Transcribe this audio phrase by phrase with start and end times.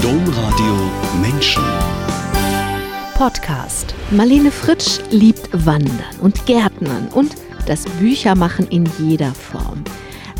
[0.00, 1.62] Domradio Menschen.
[3.14, 3.94] Podcast.
[4.10, 7.34] Marlene Fritsch liebt Wandern und Gärtnern und
[7.66, 9.84] das Büchermachen in jeder Form.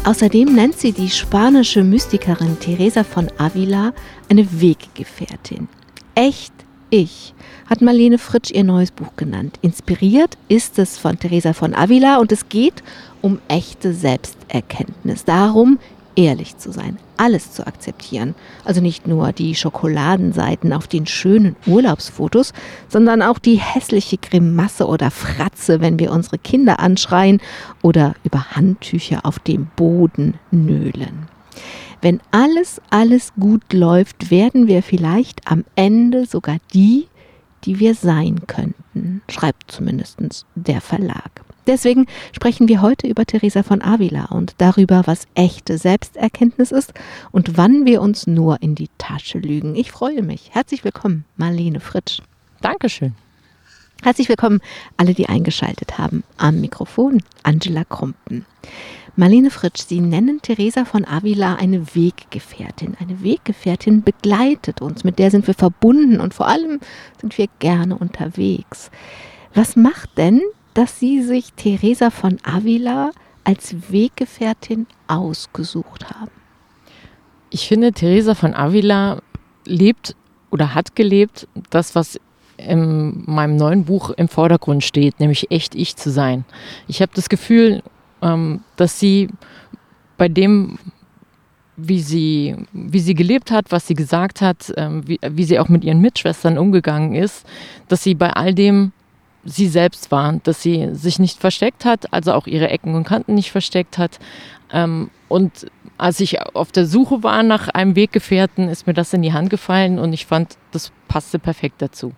[0.05, 3.93] Außerdem nennt sie die spanische Mystikerin Teresa von Avila
[4.31, 5.69] eine Weggefährtin.
[6.15, 6.55] Echt
[6.89, 7.35] ich
[7.69, 9.59] hat Marlene Fritsch ihr neues Buch genannt.
[9.61, 12.83] Inspiriert ist es von Teresa von Avila und es geht
[13.21, 15.25] um echte Selbsterkenntnis.
[15.25, 15.79] Darum,
[16.17, 18.35] ehrlich zu sein, alles zu akzeptieren.
[18.65, 22.53] Also nicht nur die Schokoladenseiten auf den schönen Urlaubsfotos,
[22.89, 27.41] sondern auch die hässliche Grimasse oder Fratze, wenn wir unsere Kinder anschreien
[27.83, 31.29] oder über Handtücher auf dem Boden nölen.
[32.01, 37.07] Wenn alles, alles gut läuft, werden wir vielleicht am Ende sogar die,
[37.65, 40.19] die wir sein könnten, schreibt zumindest
[40.57, 41.43] der Verlag.
[41.67, 46.93] Deswegen sprechen wir heute über Theresa von Avila und darüber, was echte Selbsterkenntnis ist
[47.31, 49.77] und wann wir uns nur in die Tasche lügen.
[49.77, 50.51] Ich freue mich.
[50.53, 52.21] Herzlich willkommen, Marlene Fritsch.
[52.61, 53.15] Dankeschön.
[54.03, 54.61] Herzlich willkommen
[54.97, 56.25] alle, die eingeschaltet haben.
[56.37, 58.45] Am Mikrofon Angela Krumpen.
[59.15, 62.97] Marlene Fritsch, Sie nennen Theresa von Avila eine Weggefährtin.
[62.99, 66.81] Eine Weggefährtin begleitet uns, mit der sind wir verbunden und vor allem
[67.21, 68.91] sind wir gerne unterwegs.
[69.55, 70.41] Was macht denn
[70.75, 73.11] dass Sie sich Teresa von Avila
[73.45, 76.31] als Weggefährtin ausgesucht haben?
[77.51, 79.21] Ich finde, Teresa von Avila
[79.67, 80.17] lebt
[80.51, 82.19] oder hat gelebt das, was
[82.57, 86.45] in meinem neuen Buch im Vordergrund steht, nämlich echt ich zu sein.
[86.87, 87.83] Ich habe das Gefühl,
[88.21, 89.29] ähm, dass sie
[90.17, 90.79] bei dem,
[91.77, 95.69] wie sie, wie sie gelebt hat, was sie gesagt hat, ähm, wie, wie sie auch
[95.69, 97.47] mit ihren Mitschwestern umgegangen ist,
[97.89, 98.93] dass sie bei all dem
[99.45, 103.35] sie selbst war, dass sie sich nicht versteckt hat, also auch ihre Ecken und Kanten
[103.35, 104.19] nicht versteckt hat.
[104.73, 105.67] Ähm, und
[105.99, 109.51] als ich auf der Suche war nach einem Weggefährten, ist mir das in die Hand
[109.51, 112.13] gefallen und ich fand, das passte perfekt dazu.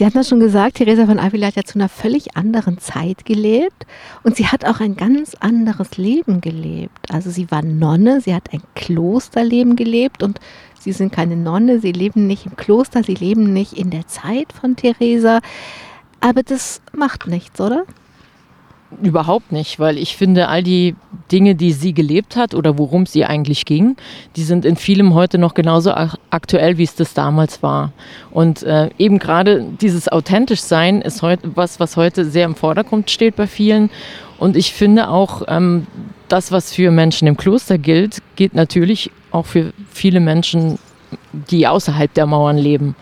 [0.00, 3.26] Sie hatten das schon gesagt, Theresa von Avila hat ja zu einer völlig anderen Zeit
[3.26, 3.84] gelebt
[4.22, 7.12] und sie hat auch ein ganz anderes Leben gelebt.
[7.12, 10.40] Also sie war Nonne, sie hat ein Klosterleben gelebt und
[10.80, 14.52] Sie sind keine Nonne, sie leben nicht im Kloster, sie leben nicht in der Zeit
[14.52, 15.40] von Theresa.
[16.20, 17.84] Aber das macht nichts, oder?
[19.02, 20.96] Überhaupt nicht, weil ich finde, all die
[21.30, 23.96] Dinge, die sie gelebt hat oder worum sie eigentlich ging,
[24.36, 25.92] die sind in vielem heute noch genauso
[26.30, 27.92] aktuell, wie es das damals war.
[28.30, 33.10] Und äh, eben gerade dieses authentisch sein ist heute was, was heute sehr im Vordergrund
[33.10, 33.90] steht bei vielen.
[34.38, 35.86] Und ich finde auch, ähm,
[36.28, 40.78] das, was für Menschen im Kloster gilt, gilt natürlich auch für viele Menschen,
[41.32, 42.94] die außerhalb der Mauern leben.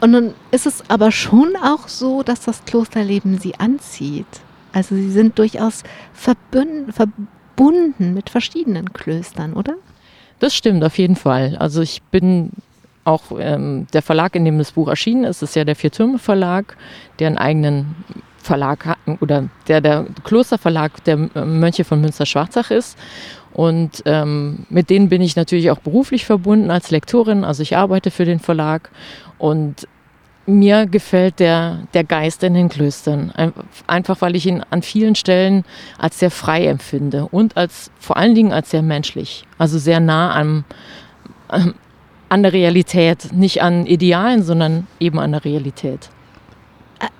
[0.00, 4.26] Und nun ist es aber schon auch so, dass das Klosterleben sie anzieht.
[4.72, 9.74] Also sie sind durchaus verbunden mit verschiedenen Klöstern, oder?
[10.38, 11.56] Das stimmt auf jeden Fall.
[11.58, 12.50] Also ich bin
[13.04, 16.18] auch ähm, der Verlag, in dem das Buch erschienen ist, ist ja der Vier Türme
[16.18, 16.76] Verlag,
[17.18, 17.94] der einen eigenen
[18.36, 22.98] Verlag hat, oder der der Klosterverlag der Mönche von Münster-Schwarzach ist.
[23.52, 27.44] Und ähm, mit denen bin ich natürlich auch beruflich verbunden als Lektorin.
[27.44, 28.90] Also ich arbeite für den Verlag
[29.38, 29.88] und
[30.46, 33.32] mir gefällt der, der Geist in den Klöstern.
[33.86, 35.64] Einfach weil ich ihn an vielen Stellen
[35.98, 39.44] als sehr frei empfinde und als vor allen Dingen als sehr menschlich.
[39.58, 40.64] Also sehr nah am,
[42.28, 43.32] an der Realität.
[43.32, 46.10] Nicht an Idealen, sondern eben an der Realität.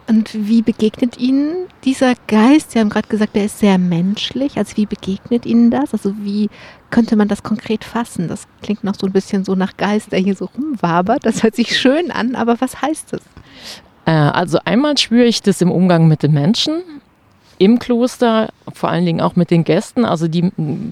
[0.09, 2.71] Und wie begegnet Ihnen dieser Geist?
[2.71, 4.57] Sie haben gerade gesagt, der ist sehr menschlich.
[4.57, 5.93] Also wie begegnet Ihnen das?
[5.93, 6.49] Also wie
[6.91, 8.29] könnte man das konkret fassen?
[8.29, 11.27] Das klingt noch so ein bisschen so nach Geist, der hier so rumwabert.
[11.27, 13.21] Das hört sich schön an, aber was heißt es?
[14.05, 16.83] Äh, also einmal spüre ich das im Umgang mit den Menschen
[17.59, 20.51] im Kloster, vor allen Dingen auch mit den Gästen, also die,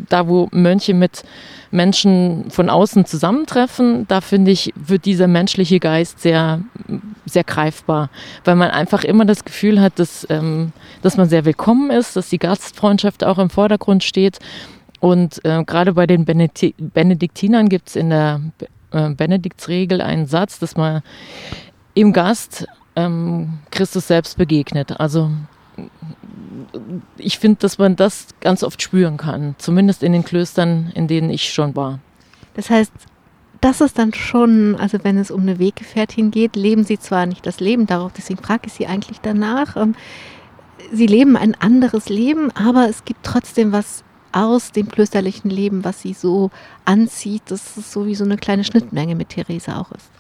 [0.09, 1.25] da wo Mönche mit
[1.71, 6.61] Menschen von außen zusammentreffen, da finde ich, wird dieser menschliche Geist sehr,
[7.27, 8.11] sehr greifbar,
[8.45, 12.29] weil man einfach immer das Gefühl hat, dass, ähm, dass man sehr willkommen ist, dass
[12.29, 14.39] die Gastfreundschaft auch im Vordergrund steht.
[15.01, 18.41] Und äh, gerade bei den Benedi Benediktinern gibt es in der
[18.93, 21.03] äh, Benediktsregel einen Satz, dass man
[21.95, 22.67] im Gast
[22.97, 24.99] ähm, Christus selbst begegnet.
[25.01, 25.31] Also
[27.17, 31.31] ich finde, dass man das ganz oft spüren kann, zumindest in den Klöstern, in denen
[31.31, 31.99] ich schon war.
[32.55, 32.93] Das heißt,
[33.61, 37.47] das ist dann schon, also wenn es um eine Weggefährtin geht, leben sie zwar nicht
[37.47, 39.77] das Leben darauf, deswegen frage ich sie eigentlich danach.
[39.77, 39.95] Ähm,
[40.93, 46.03] sie leben ein anderes Leben, aber es gibt trotzdem was aus dem klösterlichen Leben, was
[46.03, 46.51] sie so
[46.85, 50.11] anzieht, dass es so wie so eine kleine Schnittmenge mit Theresa auch ist.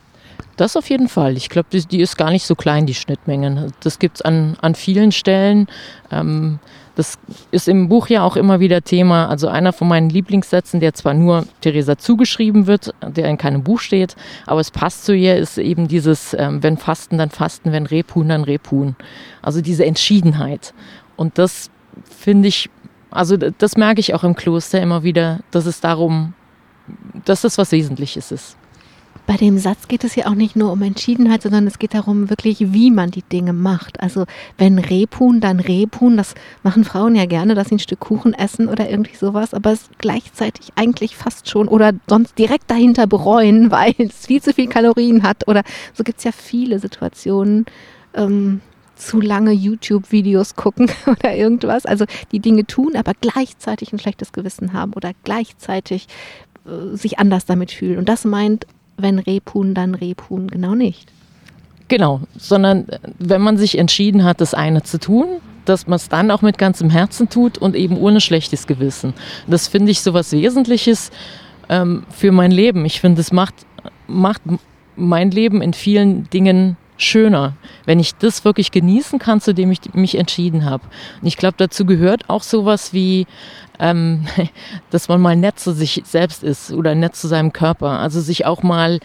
[0.57, 1.37] Das auf jeden Fall.
[1.37, 3.73] Ich glaube, die, die, ist gar nicht so klein, die Schnittmengen.
[3.81, 5.67] Das gibt es an, an vielen Stellen.
[6.13, 6.61] Ähm,
[6.95, 7.19] das
[7.51, 9.29] ist im Buch ja auch immer wieder Thema.
[9.29, 13.81] Also einer von meinen Lieblingssätzen, der zwar nur Theresa zugeschrieben wird, der in keinem Buch
[13.81, 14.15] steht,
[14.47, 18.29] aber es passt zu ihr, ist eben dieses, ähm, wenn Fasten, dann Fasten, wenn Rebhuhn,
[18.29, 18.95] dann Rebhuhn.
[19.43, 20.73] Also diese Entschiedenheit.
[21.17, 21.69] Und das
[22.09, 22.71] finde ich,
[23.11, 26.35] also das merke ich auch im Kloster immer wieder, dass es darum,
[27.25, 28.57] dass das was Wesentliches ist
[29.27, 32.29] bei dem Satz geht es ja auch nicht nur um Entschiedenheit, sondern es geht darum
[32.29, 34.01] wirklich, wie man die Dinge macht.
[34.01, 34.25] Also
[34.59, 36.17] wenn Rebhuhn, dann Rebhuhn.
[36.17, 39.73] Das machen Frauen ja gerne, dass sie ein Stück Kuchen essen oder irgendwie sowas, aber
[39.73, 44.69] es gleichzeitig eigentlich fast schon oder sonst direkt dahinter bereuen, weil es viel zu viel
[44.69, 45.49] Kalorien hat.
[45.49, 45.63] Oder
[45.95, 47.67] so gibt es ja viele Situationen.
[48.15, 48.61] Ähm,
[48.97, 51.85] zu lange YouTube-Videos gucken oder irgendwas.
[51.85, 56.07] Also die Dinge tun, aber gleichzeitig ein schlechtes Gewissen haben oder gleichzeitig
[56.65, 57.99] äh, sich anders damit fühlen.
[57.99, 61.11] Und das meint wenn Rebhuhn, dann Rebhuhn genau nicht.
[61.89, 65.27] Genau, sondern äh, wenn man sich entschieden hat, das eine zu tun,
[65.65, 69.15] dass man es dann auch mit ganzem Herzen tut und eben ohne schlechtes Gewissen.
[69.47, 71.11] Das finde ich so was Wesentliches
[71.69, 72.85] ähm, für mein Leben.
[72.85, 73.55] Ich finde, es macht,
[74.07, 74.43] macht
[74.97, 77.55] mein Leben in vielen Dingen schöner,
[77.85, 80.85] wenn ich das wirklich genießen kann, zu dem ich mich entschieden habe.
[81.21, 83.27] Und ich glaube, dazu gehört auch sowas wie,
[83.79, 84.27] ähm,
[84.91, 87.99] dass man mal nett zu sich selbst ist oder nett zu seinem Körper.
[87.99, 89.01] Also sich auch mal,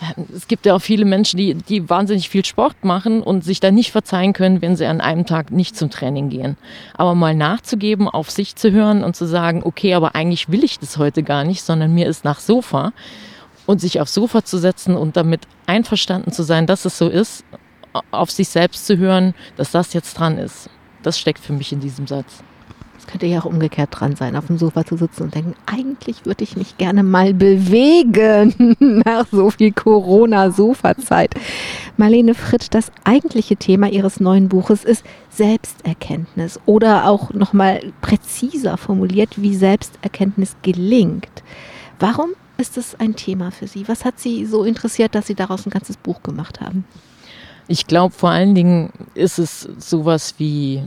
[0.00, 3.60] äh, es gibt ja auch viele Menschen, die, die wahnsinnig viel Sport machen und sich
[3.60, 6.56] da nicht verzeihen können, wenn sie an einem Tag nicht zum Training gehen.
[6.94, 10.78] Aber mal nachzugeben, auf sich zu hören und zu sagen, okay, aber eigentlich will ich
[10.78, 12.92] das heute gar nicht, sondern mir ist nach Sofa
[13.66, 17.44] und sich aufs Sofa zu setzen und damit einverstanden zu sein, dass es so ist,
[18.10, 20.68] auf sich selbst zu hören, dass das jetzt dran ist.
[21.02, 22.42] Das steckt für mich in diesem Satz.
[23.04, 26.24] Es könnte ja auch umgekehrt dran sein, auf dem Sofa zu sitzen und denken, eigentlich
[26.24, 31.34] würde ich mich gerne mal bewegen nach so viel Corona-Sofa-Zeit.
[31.98, 39.42] Marlene Fritsch, das eigentliche Thema ihres neuen Buches ist Selbsterkenntnis oder auch nochmal präziser formuliert,
[39.42, 41.42] wie Selbsterkenntnis gelingt.
[42.00, 43.88] Warum ist es ein Thema für Sie?
[43.88, 46.84] Was hat Sie so interessiert, dass Sie daraus ein ganzes Buch gemacht haben?
[47.66, 50.82] Ich glaube, vor allen Dingen ist es sowas wie,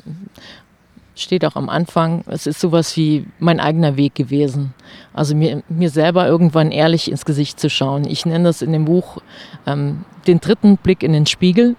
[1.16, 4.74] steht auch am Anfang, es ist sowas wie mein eigener Weg gewesen.
[5.14, 8.06] Also mir, mir selber irgendwann ehrlich ins Gesicht zu schauen.
[8.06, 9.18] Ich nenne das in dem Buch
[9.66, 11.75] ähm, den dritten Blick in den Spiegel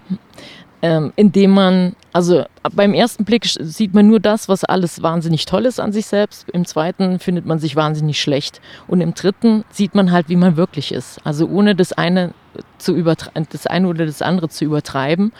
[0.81, 5.65] ähm, indem man, also beim ersten Blick sieht man nur das, was alles wahnsinnig toll
[5.65, 6.49] ist an sich selbst.
[6.49, 8.61] Im zweiten findet man sich wahnsinnig schlecht.
[8.87, 11.19] Und im dritten sieht man halt, wie man wirklich ist.
[11.25, 12.33] Also ohne das eine
[12.77, 15.33] zu das eine oder das andere zu übertreiben.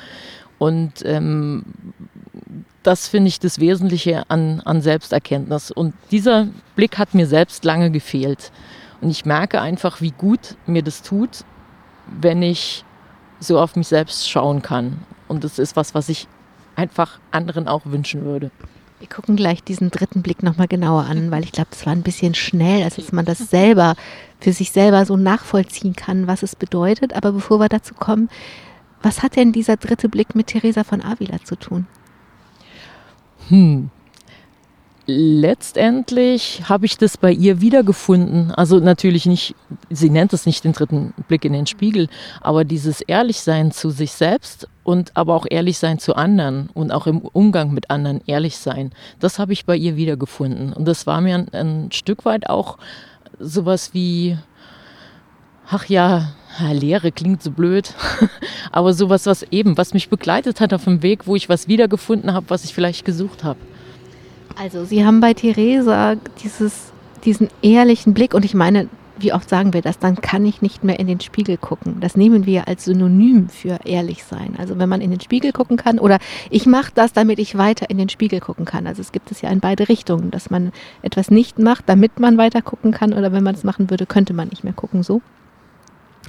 [0.58, 1.64] Und ähm,
[2.84, 5.72] das finde ich das Wesentliche an, an Selbsterkenntnis.
[5.72, 8.52] Und dieser Blick hat mir selbst lange gefehlt.
[9.00, 11.46] Und ich merke einfach, wie gut mir das tut,
[12.20, 12.84] wenn ich
[13.40, 15.00] so auf mich selbst schauen kann.
[15.30, 16.28] Und das ist was, was ich
[16.76, 18.52] einfach anderen auch wünschen würde.
[19.00, 22.04] Wir gucken gleich diesen dritten Blick nochmal genauer an, weil ich glaube, es war ein
[22.04, 23.96] bisschen schnell, als dass man das selber
[24.42, 27.14] für sich selber so nachvollziehen kann, was es bedeutet.
[27.14, 28.28] Aber bevor wir dazu kommen,
[29.02, 31.88] was hat denn dieser dritte Blick mit Theresa von Avila zu tun?
[33.48, 33.90] Hm,
[35.10, 38.52] letztendlich habe ich das bei ihr wiedergefunden.
[38.52, 39.56] Also natürlich nicht,
[39.90, 42.08] sie nennt es nicht den dritten Blick in den Spiegel,
[42.42, 47.08] aber dieses Ehrlichsein zu sich selbst und aber auch ehrlich sein zu anderen und auch
[47.08, 50.74] im Umgang mit anderen ehrlich sein, das habe ich bei ihr wiedergefunden.
[50.74, 52.78] Und das war mir ein, ein Stück weit auch
[53.40, 54.38] sowas wie,
[55.70, 56.34] ach ja,
[56.72, 57.94] Lehre klingt so blöd,
[58.72, 62.34] aber sowas, was eben, was mich begleitet hat auf dem Weg, wo ich was wiedergefunden
[62.34, 63.60] habe, was ich vielleicht gesucht habe.
[64.60, 66.92] Also Sie haben bei Theresa dieses,
[67.24, 70.84] diesen ehrlichen Blick und ich meine, wie oft sagen wir das, dann kann ich nicht
[70.84, 72.02] mehr in den Spiegel gucken.
[72.02, 74.56] Das nehmen wir als Synonym für ehrlich sein.
[74.58, 77.90] Also wenn man in den Spiegel gucken kann oder ich mache das, damit ich weiter
[77.90, 78.86] in den Spiegel gucken kann.
[78.86, 80.74] Also es gibt es ja in beide Richtungen, dass man
[81.04, 84.34] etwas nicht macht, damit man weiter gucken kann oder wenn man es machen würde, könnte
[84.34, 85.04] man nicht mehr gucken.
[85.04, 85.22] So.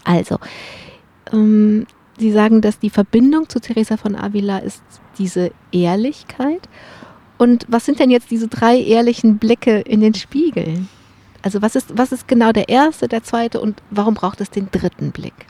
[0.05, 0.39] Also,
[1.33, 1.85] ähm,
[2.17, 4.83] Sie sagen, dass die Verbindung zu Teresa von Avila ist
[5.19, 6.69] diese Ehrlichkeit
[7.41, 10.85] und was sind denn jetzt diese drei ehrlichen Blicke in den Spiegel?
[11.41, 14.71] Also was ist, was ist genau der erste, der zweite und warum braucht es den
[14.71, 15.47] dritten Blick?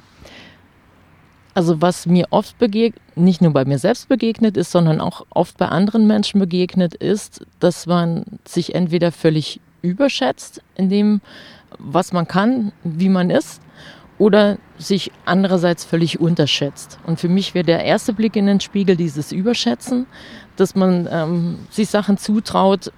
[1.52, 5.58] Also was mir oft begegnet, nicht nur bei mir selbst begegnet ist, sondern auch oft
[5.58, 11.20] bei anderen Menschen begegnet ist, dass man sich entweder völlig überschätzt in dem,
[11.76, 13.60] was man kann, wie man ist,
[14.16, 16.98] oder sich andererseits völlig unterschätzt.
[17.06, 20.06] Und für mich wäre der erste Blick in den Spiegel dieses Überschätzen,
[20.56, 22.92] dass man ähm, sich Sachen zutraut,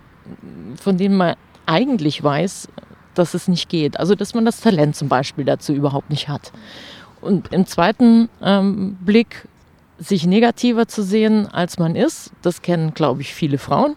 [0.81, 1.35] von denen man
[1.67, 2.69] eigentlich weiß,
[3.15, 3.99] dass es nicht geht.
[3.99, 6.53] Also dass man das Talent zum Beispiel dazu überhaupt nicht hat.
[7.21, 9.49] Und im zweiten ähm, Blick
[9.99, 13.95] sich negativer zu sehen, als man ist, das kennen, glaube ich, viele Frauen,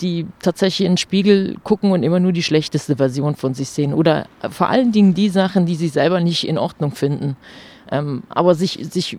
[0.00, 3.94] die tatsächlich in den Spiegel gucken und immer nur die schlechteste Version von sich sehen.
[3.94, 7.36] Oder vor allen Dingen die Sachen, die sie selber nicht in Ordnung finden.
[7.90, 9.18] Ähm, aber sich, sich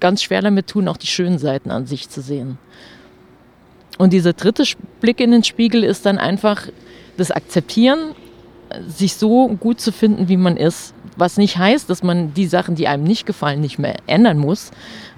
[0.00, 2.58] ganz schwer damit tun, auch die schönen Seiten an sich zu sehen.
[3.98, 4.64] Und dieser dritte
[5.00, 6.68] Blick in den Spiegel ist dann einfach
[7.16, 8.14] das Akzeptieren,
[8.86, 10.94] sich so gut zu finden, wie man ist.
[11.18, 14.70] Was nicht heißt, dass man die Sachen, die einem nicht gefallen, nicht mehr ändern muss.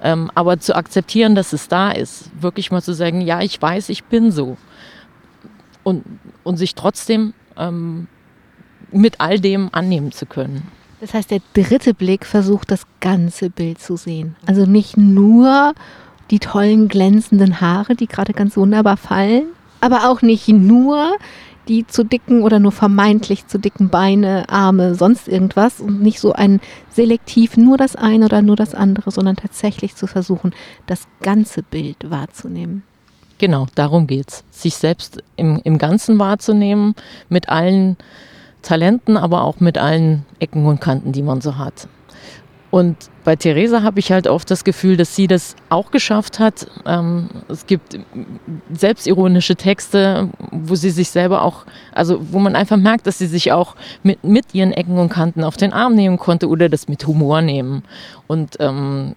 [0.02, 2.30] Ähm, aber zu akzeptieren, dass es da ist.
[2.40, 4.56] Wirklich mal zu sagen, ja, ich weiß, ich bin so.
[5.84, 6.04] Und,
[6.42, 8.08] und sich trotzdem ähm,
[8.90, 10.62] mit all dem annehmen zu können.
[11.00, 14.36] Das heißt, der dritte Blick versucht, das ganze Bild zu sehen.
[14.46, 15.74] Also nicht nur
[16.30, 19.44] die tollen glänzenden Haare, die gerade ganz wunderbar fallen,
[19.80, 21.12] aber auch nicht nur
[21.70, 26.32] die zu dicken oder nur vermeintlich zu dicken Beine, Arme, sonst irgendwas und nicht so
[26.32, 26.60] ein
[26.90, 30.52] selektiv nur das eine oder nur das andere, sondern tatsächlich zu versuchen,
[30.86, 32.82] das ganze Bild wahrzunehmen.
[33.38, 34.42] Genau, darum geht's.
[34.50, 36.96] Sich selbst im, im Ganzen wahrzunehmen,
[37.28, 37.96] mit allen
[38.62, 41.86] Talenten, aber auch mit allen Ecken und Kanten, die man so hat.
[42.70, 46.68] Und bei Theresa habe ich halt oft das Gefühl, dass sie das auch geschafft hat.
[46.86, 47.98] Ähm, es gibt
[48.72, 53.50] selbstironische Texte, wo sie sich selber auch, also wo man einfach merkt, dass sie sich
[53.50, 53.74] auch
[54.04, 57.42] mit, mit ihren Ecken und Kanten auf den Arm nehmen konnte oder das mit Humor
[57.42, 57.82] nehmen.
[58.28, 59.16] Und ähm,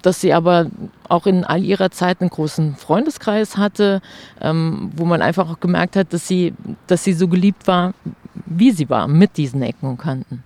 [0.00, 0.66] dass sie aber
[1.08, 4.00] auch in all ihrer Zeit einen großen Freundeskreis hatte,
[4.40, 6.54] ähm, wo man einfach auch gemerkt hat, dass sie,
[6.86, 7.92] dass sie so geliebt war,
[8.46, 10.44] wie sie war, mit diesen Ecken und Kanten.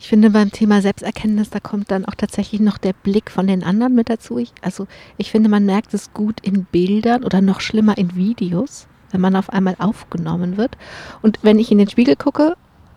[0.00, 3.64] Ich finde beim Thema Selbsterkenntnis, da kommt dann auch tatsächlich noch der Blick von den
[3.64, 4.38] anderen mit dazu.
[4.38, 4.86] Ich, also
[5.16, 9.34] ich finde, man merkt es gut in Bildern oder noch schlimmer in Videos, wenn man
[9.34, 10.76] auf einmal aufgenommen wird.
[11.20, 12.54] Und wenn ich in den Spiegel gucke,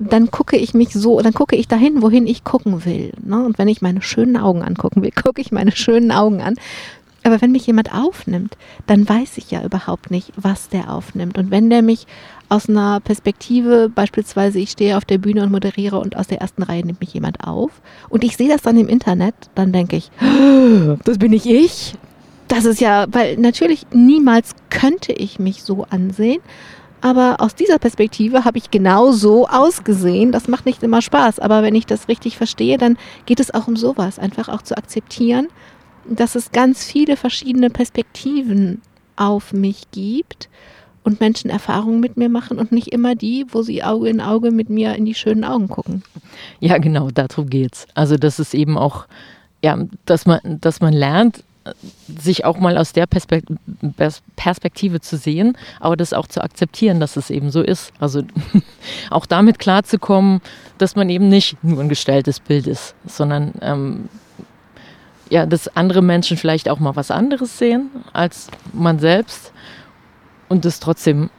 [0.10, 3.12] dann gucke ich mich so, dann gucke ich dahin, wohin ich gucken will.
[3.24, 3.44] Ne?
[3.44, 6.56] Und wenn ich meine schönen Augen angucken will, gucke ich meine schönen Augen an.
[7.24, 11.38] Aber wenn mich jemand aufnimmt, dann weiß ich ja überhaupt nicht, was der aufnimmt.
[11.38, 12.08] Und wenn der mich
[12.50, 16.64] aus einer Perspektive, beispielsweise ich stehe auf der Bühne und moderiere und aus der ersten
[16.64, 20.12] Reihe nimmt mich jemand auf und ich sehe das dann im Internet, dann denke ich,
[21.04, 21.94] das bin nicht ich.
[22.48, 26.42] Das ist ja, weil natürlich niemals könnte ich mich so ansehen.
[27.00, 30.32] Aber aus dieser Perspektive habe ich genau so ausgesehen.
[30.32, 31.40] Das macht nicht immer Spaß.
[31.40, 34.20] Aber wenn ich das richtig verstehe, dann geht es auch um sowas.
[34.20, 35.48] Einfach auch zu akzeptieren,
[36.10, 38.82] dass es ganz viele verschiedene Perspektiven
[39.16, 40.50] auf mich gibt
[41.04, 44.52] und Menschen Erfahrungen mit mir machen und nicht immer die, wo sie Auge in Auge
[44.52, 46.04] mit mir in die schönen Augen gucken.
[46.60, 47.88] Ja, genau, darum geht's.
[47.94, 49.08] Also das ist eben auch,
[49.64, 51.44] ja, dass man, dass man lernt,
[52.20, 57.30] sich auch mal aus der Perspektive zu sehen, aber das auch zu akzeptieren, dass es
[57.30, 57.94] eben so ist.
[58.00, 58.24] Also
[59.12, 60.42] auch damit klarzukommen,
[60.80, 64.10] dass man eben nicht nur ein gestelltes Bild ist, sondern ähm,
[65.32, 69.54] ja, dass andere Menschen vielleicht auch mal was anderes sehen als man selbst
[70.50, 71.30] und es trotzdem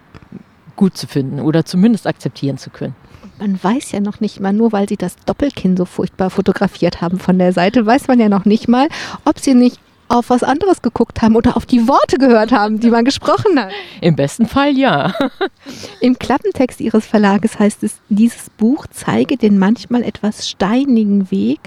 [0.76, 2.96] gut zu finden oder zumindest akzeptieren zu können.
[3.38, 7.18] Man weiß ja noch nicht mal, nur weil sie das Doppelkinn so furchtbar fotografiert haben
[7.18, 8.88] von der Seite, weiß man ja noch nicht mal,
[9.26, 12.90] ob sie nicht auf was anderes geguckt haben oder auf die Worte gehört haben, die
[12.90, 13.72] man gesprochen hat.
[14.00, 15.14] Im besten Fall ja.
[16.00, 21.60] Im Klappentext Ihres Verlages heißt es, dieses Buch zeige den manchmal etwas steinigen Weg,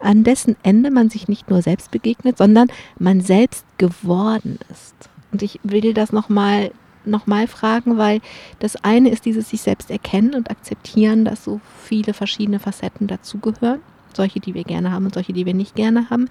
[0.00, 4.94] an dessen Ende man sich nicht nur selbst begegnet, sondern man selbst geworden ist.
[5.32, 6.70] Und ich will das nochmal
[7.06, 8.20] nochmal fragen, weil
[8.58, 13.80] das eine ist dieses sich selbst erkennen und akzeptieren, dass so viele verschiedene Facetten dazugehören.
[14.14, 16.28] Solche, die wir gerne haben und solche, die wir nicht gerne haben.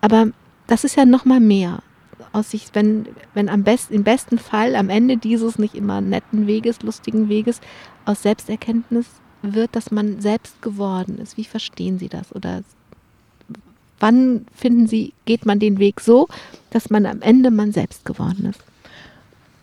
[0.00, 0.28] Aber
[0.66, 1.82] das ist ja nochmal mehr.
[2.32, 6.46] Aus sich, wenn, wenn am besten, im besten Fall am Ende dieses nicht immer netten
[6.46, 7.60] Weges, lustigen Weges,
[8.04, 9.06] aus Selbsterkenntnis
[9.42, 11.36] wird, dass man selbst geworden ist.
[11.36, 12.34] Wie verstehen Sie das?
[12.34, 12.62] Oder
[14.04, 16.28] wann finden Sie, geht man den Weg so,
[16.68, 18.60] dass man am Ende man selbst geworden ist?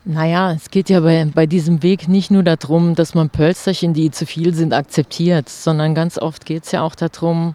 [0.04, 4.10] Naja, es geht ja bei, bei diesem Weg nicht nur darum, dass man Pölsterchen, die
[4.10, 7.54] zu viel sind, akzeptiert, sondern ganz oft geht es ja auch darum,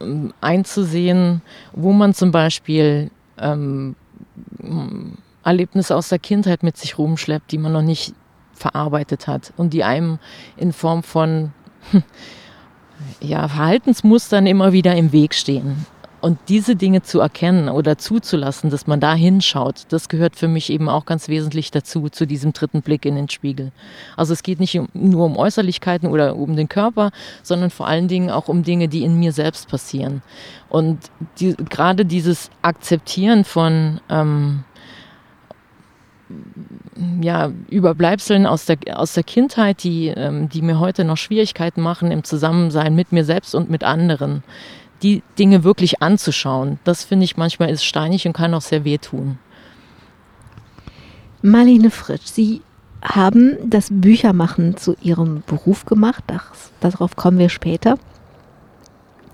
[0.00, 1.40] ähm, einzusehen,
[1.72, 3.94] wo man zum Beispiel ähm,
[5.44, 8.12] Erlebnisse aus der Kindheit mit sich rumschleppt, die man noch nicht
[8.54, 10.18] verarbeitet hat und die einem
[10.56, 11.52] in Form von
[13.20, 15.86] ja, Verhaltensmustern immer wieder im Weg stehen.
[16.24, 20.70] Und diese Dinge zu erkennen oder zuzulassen, dass man da hinschaut, das gehört für mich
[20.70, 23.72] eben auch ganz wesentlich dazu, zu diesem dritten Blick in den Spiegel.
[24.16, 27.10] Also es geht nicht nur um Äußerlichkeiten oder um den Körper,
[27.42, 30.22] sondern vor allen Dingen auch um Dinge, die in mir selbst passieren.
[30.70, 30.98] Und
[31.40, 34.64] die, gerade dieses Akzeptieren von, ähm,
[37.20, 42.10] ja, Überbleibseln aus der, aus der Kindheit, die, ähm, die mir heute noch Schwierigkeiten machen
[42.10, 44.42] im Zusammensein mit mir selbst und mit anderen.
[45.04, 49.38] Die Dinge wirklich anzuschauen, das finde ich manchmal ist steinig und kann auch sehr wehtun.
[51.42, 52.62] Marlene Fritsch, Sie
[53.02, 56.24] haben das Büchermachen zu Ihrem Beruf gemacht.
[56.26, 57.98] Das, darauf kommen wir später.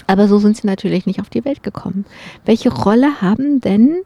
[0.08, 2.04] Aber so sind Sie natürlich nicht auf die Welt gekommen.
[2.44, 4.02] Welche Rolle haben denn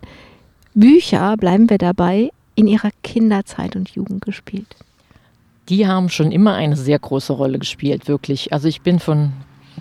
[0.75, 4.76] Bücher, bleiben wir dabei, in Ihrer Kinderzeit und Jugend gespielt?
[5.71, 8.52] Die haben schon immer eine sehr große Rolle gespielt, wirklich.
[8.52, 9.33] Also ich bin von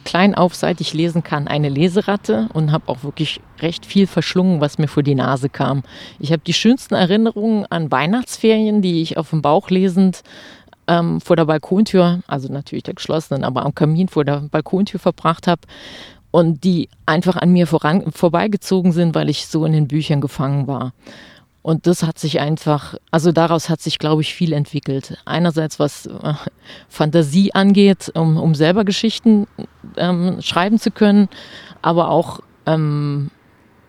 [0.04, 4.62] klein auf, seit ich lesen kann, eine Leseratte und habe auch wirklich recht viel verschlungen,
[4.62, 5.84] was mir vor die Nase kam.
[6.20, 10.24] Ich habe die schönsten Erinnerungen an Weihnachtsferien, die ich auf dem Bauch lesend
[10.88, 15.48] ähm, vor der Balkontür, also natürlich der geschlossenen, aber am Kamin vor der Balkontür verbracht
[15.48, 15.62] habe
[16.32, 20.68] und die einfach an mir voran, vorbeigezogen sind, weil ich so in den Büchern gefangen
[20.68, 20.94] war.
[21.64, 25.18] Und das hat sich einfach, also daraus hat sich, glaube ich, viel entwickelt.
[25.24, 26.34] Einerseits was äh,
[26.90, 29.48] Fantasie angeht, um, um selber Geschichten
[29.96, 31.30] ähm, schreiben zu können,
[31.82, 33.32] aber auch, ähm,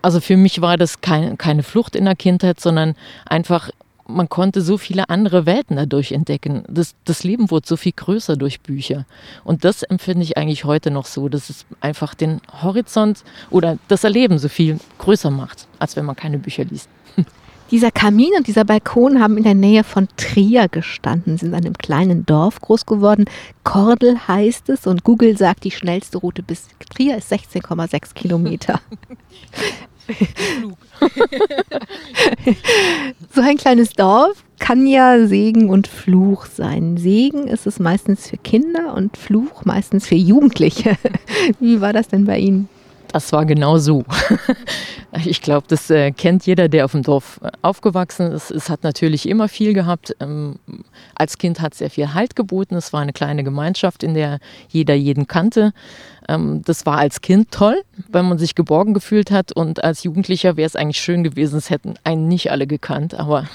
[0.03, 2.95] also für mich war das kein, keine Flucht in der Kindheit, sondern
[3.27, 3.71] einfach,
[4.07, 6.63] man konnte so viele andere Welten dadurch entdecken.
[6.69, 9.05] Das, das Leben wurde so viel größer durch Bücher.
[9.43, 14.05] Und das empfinde ich eigentlich heute noch so, dass es einfach den Horizont oder das
[14.05, 16.89] Erleben so viel größer macht, als wenn man keine Bücher liest.
[17.71, 21.79] Dieser Kamin und dieser Balkon haben in der Nähe von Trier gestanden, sind an einem
[21.79, 23.25] kleinen Dorf groß geworden.
[23.65, 28.81] Kordel heißt es und Google sagt, die schnellste Route bis Trier ist 16,6 Kilometer.
[33.35, 36.99] so ein kleines Dorf kann ja Segen und Fluch sein.
[36.99, 40.97] Segen ist es meistens für Kinder und Fluch meistens für Jugendliche.
[41.61, 42.69] Wie war das denn bei Ihnen?
[43.09, 44.05] Das war genau so.
[45.25, 48.51] Ich glaube, das äh, kennt jeder, der auf dem Dorf äh, aufgewachsen ist.
[48.51, 50.15] Es hat natürlich immer viel gehabt.
[50.21, 50.57] Ähm,
[51.15, 52.75] als Kind hat sehr viel Halt geboten.
[52.75, 55.73] Es war eine kleine Gemeinschaft, in der jeder jeden kannte.
[56.29, 59.53] Ähm, das war als Kind toll, weil man sich geborgen gefühlt hat.
[59.53, 63.15] Und als Jugendlicher wäre es eigentlich schön gewesen, es hätten einen nicht alle gekannt.
[63.15, 63.49] Aber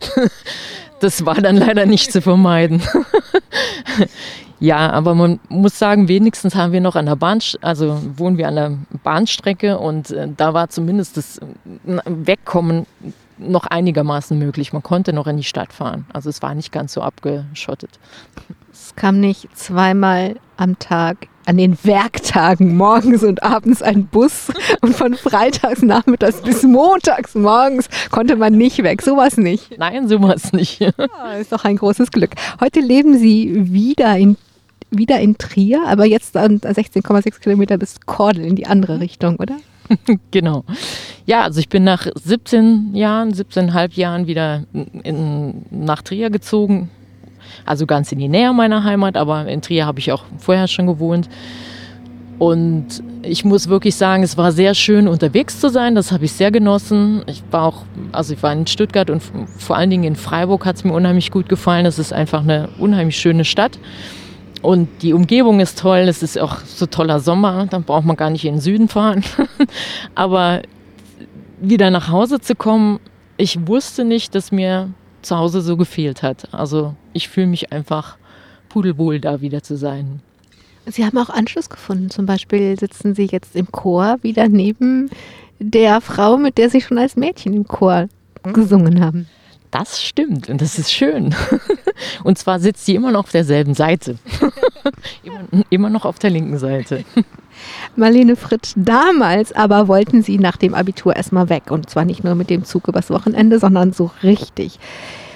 [1.00, 2.82] das war dann leider nicht zu vermeiden.
[4.60, 8.46] Ja, aber man muss sagen, wenigstens haben wir noch an der Bahn, also wohnen wir
[8.46, 11.44] an der Bahnstrecke und äh, da war zumindest das äh,
[12.04, 12.86] Wegkommen
[13.38, 14.74] noch einigermaßen möglich.
[14.74, 16.04] Man konnte noch in die Stadt fahren.
[16.12, 17.98] Also es war nicht ganz so abgeschottet.
[18.70, 24.94] Es kam nicht zweimal am Tag an den Werktagen morgens und abends ein Bus und
[24.94, 29.00] von freitags nachmittags bis montags morgens konnte man nicht weg.
[29.00, 29.78] Sowas nicht.
[29.78, 30.80] Nein, sowas nicht.
[30.80, 30.90] Ja,
[31.40, 32.32] ist doch ein großes Glück.
[32.60, 34.36] Heute leben Sie wieder in
[34.90, 39.56] wieder in Trier, aber jetzt an 16,6 Kilometer bis Kordel in die andere Richtung, oder?
[40.30, 40.64] genau.
[41.26, 44.64] Ja, also ich bin nach 17 Jahren, 17,5 Jahren wieder
[45.02, 46.90] in, nach Trier gezogen.
[47.64, 50.86] Also ganz in die Nähe meiner Heimat, aber in Trier habe ich auch vorher schon
[50.86, 51.28] gewohnt.
[52.38, 55.94] Und ich muss wirklich sagen, es war sehr schön unterwegs zu sein.
[55.94, 57.22] Das habe ich sehr genossen.
[57.26, 59.22] Ich war auch, also ich war in Stuttgart und
[59.58, 61.84] vor allen Dingen in Freiburg hat es mir unheimlich gut gefallen.
[61.84, 63.78] Das ist einfach eine unheimlich schöne Stadt.
[64.62, 68.30] Und die Umgebung ist toll, es ist auch so toller Sommer, dann braucht man gar
[68.30, 69.24] nicht in den Süden fahren.
[70.14, 70.62] Aber
[71.60, 73.00] wieder nach Hause zu kommen,
[73.36, 74.90] ich wusste nicht, dass mir
[75.22, 76.52] zu Hause so gefehlt hat.
[76.52, 78.16] Also ich fühle mich einfach
[78.68, 80.20] pudelwohl, da wieder zu sein.
[80.86, 82.10] Sie haben auch Anschluss gefunden.
[82.10, 85.10] Zum Beispiel sitzen Sie jetzt im Chor wieder neben
[85.58, 88.08] der Frau, mit der Sie schon als Mädchen im Chor
[88.42, 89.26] gesungen haben.
[89.70, 91.34] Das stimmt und das ist schön.
[92.24, 94.18] Und zwar sitzt sie immer noch auf derselben Seite.
[95.22, 97.04] immer, immer noch auf der linken Seite.
[97.94, 101.70] Marlene Fritsch, damals aber wollten Sie nach dem Abitur erstmal weg.
[101.70, 104.78] Und zwar nicht nur mit dem Zug übers Wochenende, sondern so richtig.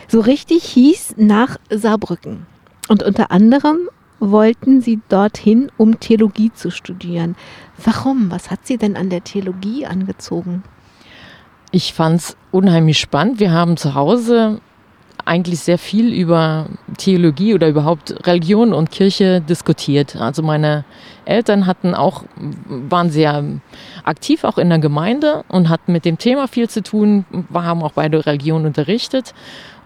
[0.08, 2.46] So richtig hieß nach Saarbrücken.
[2.88, 3.88] Und unter anderem
[4.20, 7.36] wollten Sie dorthin, um Theologie zu studieren.
[7.84, 8.30] Warum?
[8.30, 10.64] Was hat Sie denn an der Theologie angezogen?
[11.74, 13.40] Ich fand es unheimlich spannend.
[13.40, 14.60] Wir haben zu Hause
[15.24, 16.66] eigentlich sehr viel über
[16.98, 20.14] Theologie oder überhaupt Religion und Kirche diskutiert.
[20.14, 20.84] Also meine
[21.24, 23.42] Eltern hatten auch, waren sehr
[24.04, 27.82] aktiv auch in der Gemeinde und hatten mit dem Thema viel zu tun, wir haben
[27.82, 29.34] auch beide Religion unterrichtet.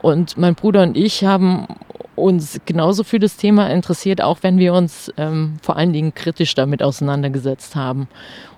[0.02, 1.68] Und mein Bruder und ich haben
[2.18, 6.54] uns genauso für das Thema interessiert, auch wenn wir uns ähm, vor allen Dingen kritisch
[6.54, 8.08] damit auseinandergesetzt haben.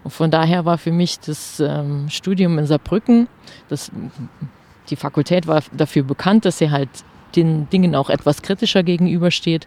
[0.05, 3.29] Und von daher war für mich das ähm, Studium in Saarbrücken,
[3.69, 3.91] das,
[4.89, 6.89] die Fakultät war dafür bekannt, dass sie halt
[7.37, 9.67] den Dingen auch etwas kritischer gegenübersteht.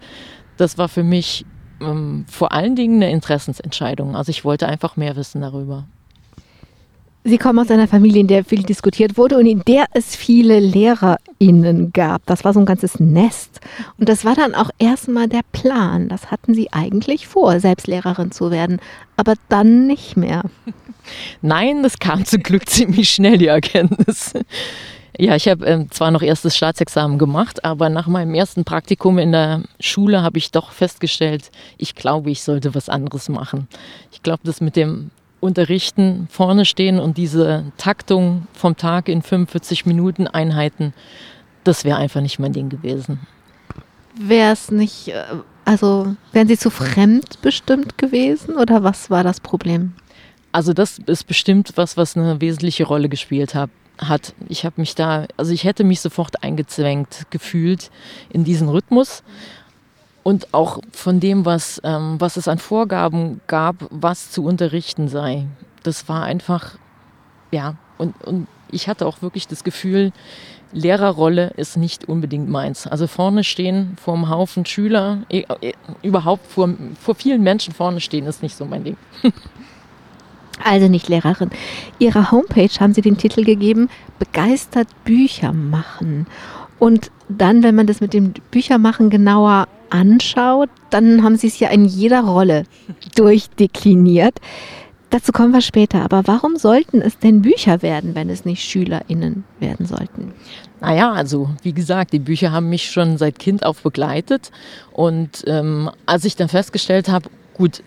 [0.58, 1.46] Das war für mich
[1.82, 4.16] ähm, vor allen Dingen eine Interessensentscheidung.
[4.16, 5.86] Also ich wollte einfach mehr wissen darüber.
[7.26, 10.60] Sie kommen aus einer Familie, in der viel diskutiert wurde und in der es viele
[10.60, 12.26] LehrerInnen gab.
[12.26, 13.62] Das war so ein ganzes Nest.
[13.98, 16.10] Und das war dann auch erstmal der Plan.
[16.10, 18.82] Das hatten Sie eigentlich vor, selbst Lehrerin zu werden.
[19.16, 20.44] Aber dann nicht mehr.
[21.42, 24.34] Nein, das kam zum Glück ziemlich schnell, die Erkenntnis.
[25.18, 29.32] Ja, ich habe äh, zwar noch erstes Staatsexamen gemacht, aber nach meinem ersten Praktikum in
[29.32, 33.68] der Schule habe ich doch festgestellt, ich glaube, ich sollte was anderes machen.
[34.12, 35.12] Ich glaube, das mit dem
[35.44, 40.94] Unterrichten vorne stehen und diese Taktung vom Tag in 45 Minuten Einheiten,
[41.64, 43.20] das wäre einfach nicht mein Ding gewesen.
[44.16, 45.24] Wäre es nicht, äh,
[45.66, 49.94] also wären Sie zu fremdbestimmt gewesen oder was war das Problem?
[50.52, 53.70] Also das ist bestimmt was, was eine wesentliche Rolle gespielt hat.
[53.98, 54.34] hat.
[54.50, 57.92] Ich habe mich da, also ich hätte mich sofort eingezwängt gefühlt
[58.30, 59.24] in diesen Rhythmus
[60.24, 65.46] und auch von dem, was, ähm, was es an Vorgaben gab, was zu unterrichten sei.
[65.84, 66.78] Das war einfach,
[67.52, 70.12] ja, und, und ich hatte auch wirklich das Gefühl,
[70.72, 72.88] Lehrerrolle ist nicht unbedingt meins.
[72.88, 78.02] Also vorne stehen vor einem Haufen Schüler, äh, äh, überhaupt vor, vor vielen Menschen vorne
[78.02, 78.98] stehen, ist nicht so mein Ding.
[80.64, 81.50] Also nicht Lehrerin.
[82.00, 86.28] Ihrer Homepage haben Sie den Titel gegeben, Begeistert Bücher machen.
[86.80, 91.70] Und dann, wenn man das mit dem Büchermachen genauer anschaut, dann haben sie es ja
[91.70, 92.64] in jeder Rolle
[93.16, 94.40] durchdekliniert.
[95.10, 96.02] Dazu kommen wir später.
[96.02, 100.34] Aber warum sollten es denn Bücher werden, wenn es nicht SchülerInnen werden sollten?
[100.82, 104.52] Naja, also wie gesagt, die Bücher haben mich schon seit Kind auf begleitet.
[104.92, 107.84] Und ähm, als ich dann festgestellt habe, gut,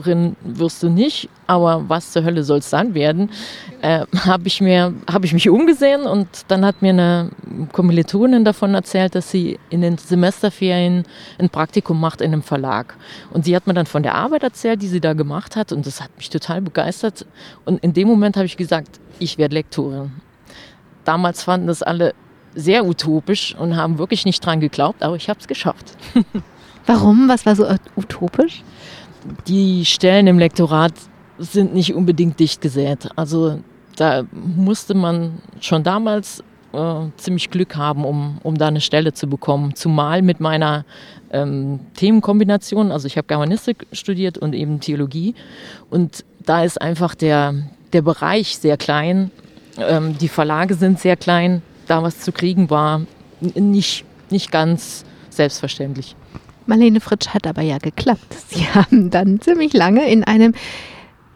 [0.00, 3.30] Lehrerin wirst du nicht, aber was zur Hölle soll es dann werden?
[3.82, 7.30] Äh, habe ich habe ich mich umgesehen und dann hat mir eine
[7.72, 11.04] Kommilitonin davon erzählt, dass sie in den Semesterferien
[11.38, 12.96] ein Praktikum macht in einem Verlag.
[13.32, 15.86] Und sie hat mir dann von der Arbeit erzählt, die sie da gemacht hat und
[15.86, 17.26] das hat mich total begeistert.
[17.64, 20.12] Und in dem Moment habe ich gesagt, ich werde Lektorin.
[21.04, 22.14] Damals fanden das alle
[22.54, 25.96] sehr utopisch und haben wirklich nicht dran geglaubt, aber ich habe es geschafft.
[26.86, 27.28] Warum?
[27.28, 28.64] Was war so utopisch?
[29.46, 30.92] Die Stellen im Lektorat
[31.38, 33.08] sind nicht unbedingt dicht gesät.
[33.16, 33.60] Also
[33.96, 39.26] da musste man schon damals äh, ziemlich Glück haben, um, um da eine Stelle zu
[39.26, 39.74] bekommen.
[39.74, 40.84] Zumal mit meiner
[41.32, 45.34] ähm, Themenkombination, also ich habe Germanistik studiert und eben Theologie.
[45.90, 47.54] Und da ist einfach der,
[47.92, 49.30] der Bereich sehr klein.
[49.78, 51.62] Ähm, die Verlage sind sehr klein.
[51.86, 53.02] Da was zu kriegen war
[53.40, 56.16] nicht, nicht ganz selbstverständlich.
[56.66, 58.34] Marlene Fritsch hat aber ja geklappt.
[58.48, 60.54] Sie haben dann ziemlich lange in einem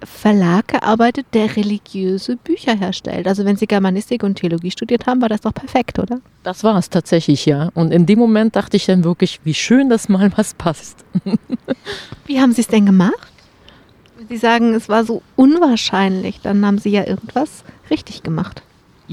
[0.05, 3.27] Verlag gearbeitet, der religiöse Bücher herstellt.
[3.27, 6.21] Also wenn Sie Germanistik und Theologie studiert haben, war das doch perfekt, oder?
[6.43, 7.71] Das war es tatsächlich, ja.
[7.75, 11.05] Und in dem Moment dachte ich dann wirklich, wie schön, dass mal was passt.
[12.27, 13.33] wie haben Sie es denn gemacht?
[14.29, 18.63] Sie sagen, es war so unwahrscheinlich, dann haben Sie ja irgendwas richtig gemacht.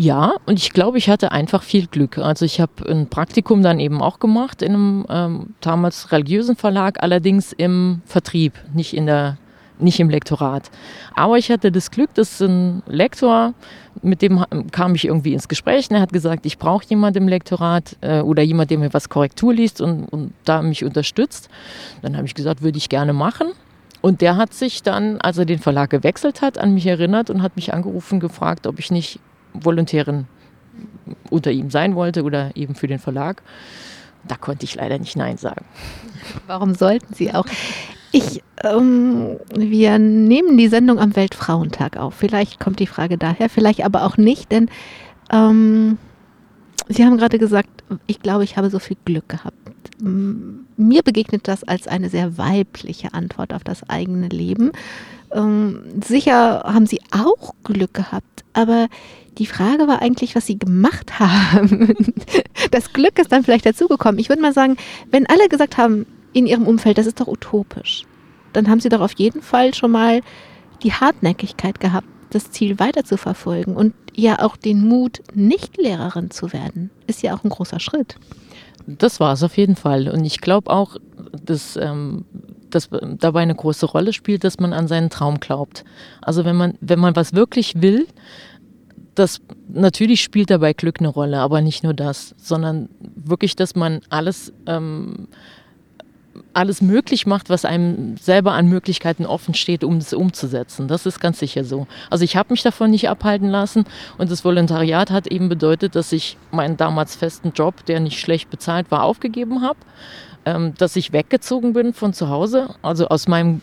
[0.01, 2.17] Ja, und ich glaube, ich hatte einfach viel Glück.
[2.17, 7.03] Also ich habe ein Praktikum dann eben auch gemacht in einem ähm, damals religiösen Verlag,
[7.03, 9.37] allerdings im Vertrieb, nicht in der
[9.77, 10.71] nicht im Lektorat.
[11.13, 13.53] Aber ich hatte das Glück, dass ein Lektor,
[14.01, 17.27] mit dem kam ich irgendwie ins Gespräch und er hat gesagt, ich brauche jemanden im
[17.27, 21.47] Lektorat äh, oder jemand, der mir was Korrektur liest und, und da mich unterstützt.
[22.01, 23.49] Dann habe ich gesagt, würde ich gerne machen.
[24.01, 27.43] Und der hat sich dann, als er den Verlag gewechselt hat, an mich erinnert und
[27.43, 29.19] hat mich angerufen, gefragt, ob ich nicht
[29.53, 30.27] Volontärin
[31.29, 33.41] unter ihm sein wollte oder eben für den Verlag.
[34.27, 35.65] Da konnte ich leider nicht Nein sagen.
[36.47, 37.45] Warum sollten Sie auch?
[38.11, 42.13] Ich, ähm, wir nehmen die Sendung am Weltfrauentag auf.
[42.13, 44.69] Vielleicht kommt die Frage daher, vielleicht aber auch nicht, denn
[45.31, 45.97] ähm,
[46.89, 47.69] Sie haben gerade gesagt,
[48.05, 49.55] ich glaube, ich habe so viel Glück gehabt.
[49.99, 54.71] Mir begegnet das als eine sehr weibliche Antwort auf das eigene Leben.
[55.33, 58.87] Ähm, sicher haben Sie auch Glück gehabt, aber
[59.37, 61.95] die Frage war eigentlich, was sie gemacht haben.
[62.71, 64.19] Das Glück ist dann vielleicht dazugekommen.
[64.19, 64.77] Ich würde mal sagen,
[65.09, 68.03] wenn alle gesagt haben in ihrem Umfeld, das ist doch utopisch,
[68.53, 70.21] dann haben sie doch auf jeden Fall schon mal
[70.83, 76.31] die Hartnäckigkeit gehabt, das Ziel weiter zu verfolgen und ja auch den Mut, nicht Lehrerin
[76.31, 76.89] zu werden.
[77.07, 78.15] Ist ja auch ein großer Schritt.
[78.85, 80.09] Das war es auf jeden Fall.
[80.09, 80.97] Und ich glaube auch,
[81.43, 82.25] dass, ähm,
[82.75, 85.83] dass dabei eine große Rolle spielt, dass man an seinen Traum glaubt.
[86.21, 88.07] Also wenn man, wenn man was wirklich will,
[89.15, 94.01] das natürlich spielt dabei Glück eine Rolle, aber nicht nur das, sondern wirklich, dass man
[94.09, 95.27] alles ähm,
[96.53, 100.87] alles möglich macht, was einem selber an Möglichkeiten offen steht, um es umzusetzen.
[100.87, 101.87] Das ist ganz sicher so.
[102.09, 103.85] Also ich habe mich davon nicht abhalten lassen
[104.17, 108.49] und das Volontariat hat eben bedeutet, dass ich meinen damals festen Job, der nicht schlecht
[108.49, 109.79] bezahlt war, aufgegeben habe.
[110.43, 113.61] Ähm, dass ich weggezogen bin von zu Hause, also aus meinem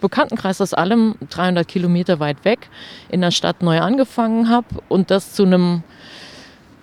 [0.00, 2.68] Bekanntenkreis aus allem, 300 Kilometer weit weg,
[3.08, 5.84] in der Stadt neu angefangen habe und das zu einem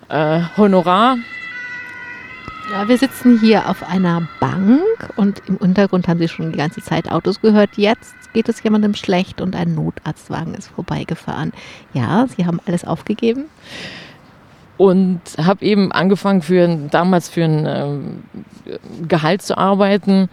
[0.08, 1.18] äh, Honorar,
[2.70, 4.80] ja, wir sitzen hier auf einer Bank
[5.16, 7.70] und im Untergrund haben Sie schon die ganze Zeit Autos gehört.
[7.76, 11.52] Jetzt geht es jemandem schlecht und ein Notarztwagen ist vorbeigefahren.
[11.94, 13.46] Ja, Sie haben alles aufgegeben.
[14.80, 20.30] Und habe eben angefangen, für, damals für ein äh, Gehalt zu arbeiten,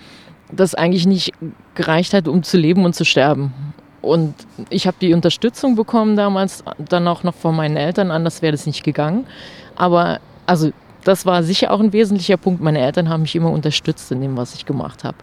[0.54, 1.34] das eigentlich nicht
[1.76, 3.54] gereicht hat, um zu leben und zu sterben.
[4.02, 4.34] Und
[4.70, 8.66] ich habe die Unterstützung bekommen damals, dann auch noch von meinen Eltern, anders wäre das
[8.66, 9.26] nicht gegangen.
[9.76, 10.72] Aber also
[11.04, 12.62] das war sicher auch ein wesentlicher Punkt.
[12.62, 15.18] Meine Eltern haben mich immer unterstützt in dem, was ich gemacht habe.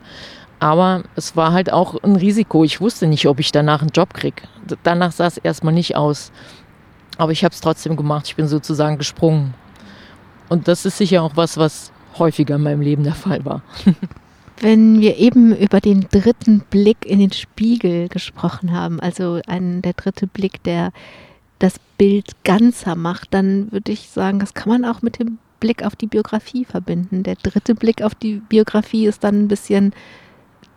[0.60, 2.62] Aber es war halt auch ein Risiko.
[2.62, 4.42] Ich wusste nicht, ob ich danach einen Job kriege.
[4.82, 6.30] Danach sah es erstmal nicht aus.
[7.16, 8.26] Aber ich habe es trotzdem gemacht.
[8.26, 9.54] Ich bin sozusagen gesprungen.
[10.48, 13.62] Und das ist sicher auch was, was häufiger in meinem Leben der Fall war.
[14.60, 19.94] Wenn wir eben über den dritten Blick in den Spiegel gesprochen haben, also ein, der
[19.94, 20.92] dritte Blick, der
[21.58, 25.84] das Bild ganzer macht, dann würde ich sagen, das kann man auch mit dem Blick
[25.84, 27.22] auf die Biografie verbinden.
[27.22, 29.92] Der dritte Blick auf die Biografie ist dann ein bisschen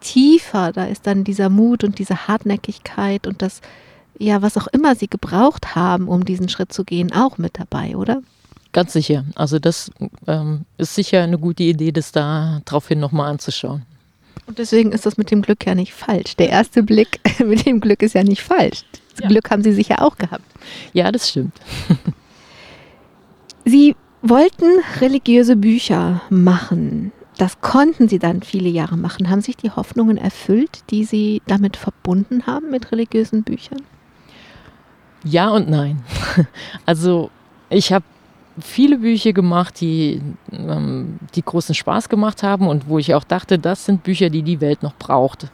[0.01, 0.71] tiefer.
[0.71, 3.61] Da ist dann dieser Mut und diese Hartnäckigkeit und das,
[4.19, 7.95] ja, was auch immer sie gebraucht haben, um diesen Schritt zu gehen, auch mit dabei,
[7.95, 8.21] oder?
[8.73, 9.25] Ganz sicher.
[9.35, 9.91] Also das
[10.27, 13.83] ähm, ist sicher eine gute Idee, das da daraufhin nochmal anzuschauen.
[14.45, 16.35] Und deswegen ist das mit dem Glück ja nicht falsch.
[16.35, 18.83] Der erste Blick mit dem Glück ist ja nicht falsch.
[19.11, 19.27] Das ja.
[19.27, 20.45] Glück haben Sie sicher auch gehabt.
[20.93, 21.53] Ja, das stimmt.
[23.65, 24.65] Sie wollten
[25.01, 27.11] religiöse Bücher machen.
[27.37, 29.29] Das konnten sie dann viele Jahre machen.
[29.29, 33.81] Haben sich die Hoffnungen erfüllt, die sie damit verbunden haben mit religiösen Büchern?
[35.23, 36.03] Ja und nein.
[36.85, 37.29] Also
[37.69, 38.05] ich habe
[38.59, 43.59] viele Bücher gemacht, die, ähm, die großen Spaß gemacht haben und wo ich auch dachte,
[43.59, 45.47] das sind Bücher, die die Welt noch braucht.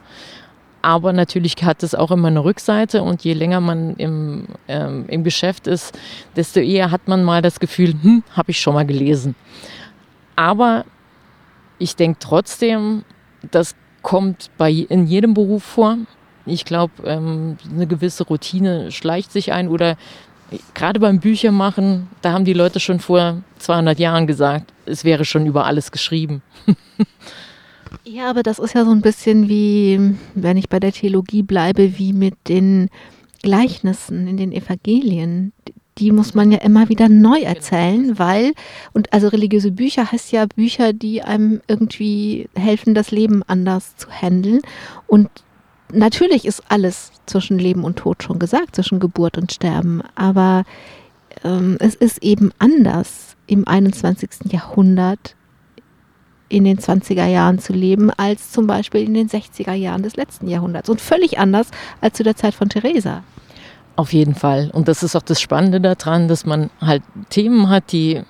[0.82, 5.24] Aber natürlich hat es auch immer eine Rückseite und je länger man im, ähm, im
[5.24, 5.98] Geschäft ist,
[6.36, 9.34] desto eher hat man mal das Gefühl, hm, habe ich schon mal gelesen.
[10.36, 10.84] Aber
[11.78, 13.04] ich denke trotzdem,
[13.50, 15.96] das kommt bei, in jedem Beruf vor.
[16.46, 19.96] Ich glaube, ähm, eine gewisse Routine schleicht sich ein oder
[20.74, 25.46] gerade beim Büchermachen, da haben die Leute schon vor 200 Jahren gesagt, es wäre schon
[25.46, 26.42] über alles geschrieben.
[28.06, 31.98] Ja, aber das ist ja so ein bisschen wie, wenn ich bei der Theologie bleibe,
[31.98, 32.90] wie mit den
[33.42, 35.52] Gleichnissen in den Evangelien.
[35.98, 37.48] Die muss man ja immer wieder neu genau.
[37.48, 38.52] erzählen, weil,
[38.92, 44.10] und also religiöse Bücher heißt ja Bücher, die einem irgendwie helfen, das Leben anders zu
[44.10, 44.60] handeln.
[45.06, 45.30] Und
[45.94, 50.64] natürlich ist alles zwischen Leben und Tod schon gesagt, zwischen Geburt und Sterben, aber
[51.42, 54.52] ähm, es ist eben anders im 21.
[54.52, 55.34] Jahrhundert
[56.48, 60.48] in den 20er Jahren zu leben, als zum Beispiel in den 60er Jahren des letzten
[60.48, 60.88] Jahrhunderts.
[60.88, 63.24] Und völlig anders als zu der Zeit von Theresa.
[63.96, 64.70] Auf jeden Fall.
[64.72, 68.22] Und das ist auch das Spannende daran, dass man halt Themen hat, die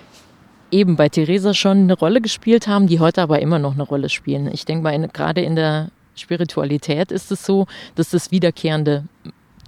[0.70, 4.08] eben bei Theresa schon eine Rolle gespielt haben, die heute aber immer noch eine Rolle
[4.08, 4.48] spielen.
[4.52, 9.04] Ich denke mal, gerade in der Spiritualität ist es so, dass das wiederkehrende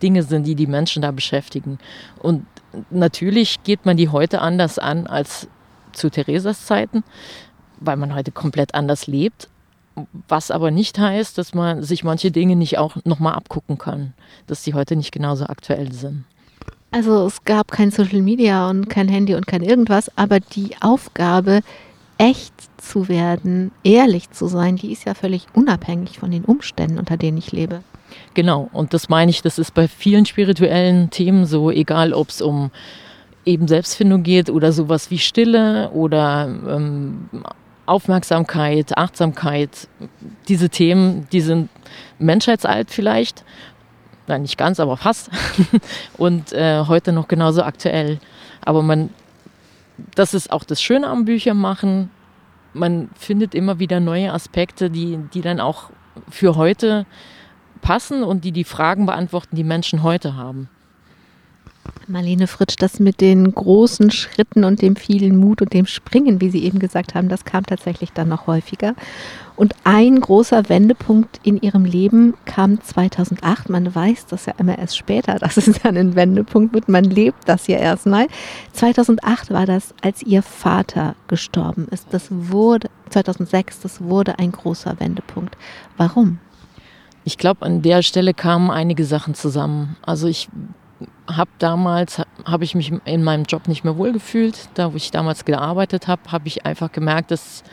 [0.02, 1.78] Dinge sind, die die Menschen da beschäftigen.
[2.18, 2.46] Und
[2.90, 5.48] natürlich geht man die heute anders an als
[5.92, 7.04] zu Theresas Zeiten
[7.80, 9.48] weil man heute komplett anders lebt.
[10.26, 14.12] Was aber nicht heißt, dass man sich manche Dinge nicht auch nochmal abgucken kann,
[14.48, 16.24] dass sie heute nicht genauso aktuell sind.
[16.90, 21.60] Also es gab kein Social Media und kein Handy und kein irgendwas, aber die Aufgabe,
[22.18, 27.16] echt zu werden, ehrlich zu sein, die ist ja völlig unabhängig von den Umständen, unter
[27.16, 27.82] denen ich lebe.
[28.34, 32.40] Genau, und das meine ich, das ist bei vielen spirituellen Themen so, egal ob es
[32.40, 32.70] um
[33.44, 37.28] eben Selbstfindung geht oder sowas wie Stille oder ähm,
[37.86, 39.88] Aufmerksamkeit, Achtsamkeit,
[40.48, 41.68] diese Themen, die sind
[42.18, 43.44] menschheitsalt vielleicht,
[44.26, 45.30] nein, nicht ganz, aber fast,
[46.16, 48.18] und äh, heute noch genauso aktuell.
[48.64, 49.10] Aber man,
[50.14, 52.10] das ist auch das Schöne am Büchermachen,
[52.72, 55.90] man findet immer wieder neue Aspekte, die, die dann auch
[56.28, 57.06] für heute
[57.80, 60.68] passen und die die Fragen beantworten, die Menschen heute haben.
[62.06, 66.50] Marlene Fritsch, das mit den großen Schritten und dem vielen Mut und dem Springen, wie
[66.50, 68.94] Sie eben gesagt haben, das kam tatsächlich dann noch häufiger.
[69.56, 73.70] Und ein großer Wendepunkt in ihrem Leben kam 2008.
[73.70, 76.88] Man weiß das ja immer erst später, dass es dann ein Wendepunkt wird.
[76.88, 78.26] Man lebt das ja erstmal.
[78.72, 82.08] 2008 war das, als ihr Vater gestorben ist.
[82.10, 85.56] Das wurde 2006, das wurde ein großer Wendepunkt.
[85.96, 86.38] Warum?
[87.24, 89.96] Ich glaube, an der Stelle kamen einige Sachen zusammen.
[90.02, 90.48] Also ich
[91.26, 94.68] habe damals, habe ich mich in meinem Job nicht mehr wohlgefühlt.
[94.74, 97.64] Da, wo ich damals gearbeitet habe, habe ich einfach gemerkt, dass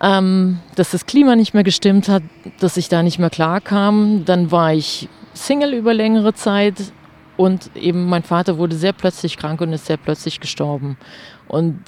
[0.00, 2.22] ähm, dass das Klima nicht mehr gestimmt hat,
[2.60, 4.24] dass ich da nicht mehr klar kam.
[4.24, 6.74] Dann war ich Single über längere Zeit
[7.36, 10.96] und eben mein Vater wurde sehr plötzlich krank und ist sehr plötzlich gestorben.
[11.48, 11.78] Und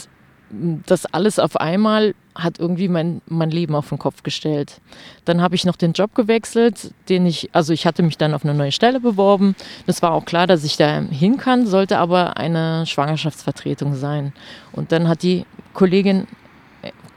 [0.51, 4.81] das alles auf einmal hat irgendwie mein, mein Leben auf den Kopf gestellt.
[5.25, 8.45] Dann habe ich noch den Job gewechselt, den ich, also ich hatte mich dann auf
[8.45, 9.57] eine neue Stelle beworben.
[9.87, 14.33] Das war auch klar, dass ich da hin kann, sollte aber eine Schwangerschaftsvertretung sein.
[14.73, 16.27] Und dann hat die Kollegin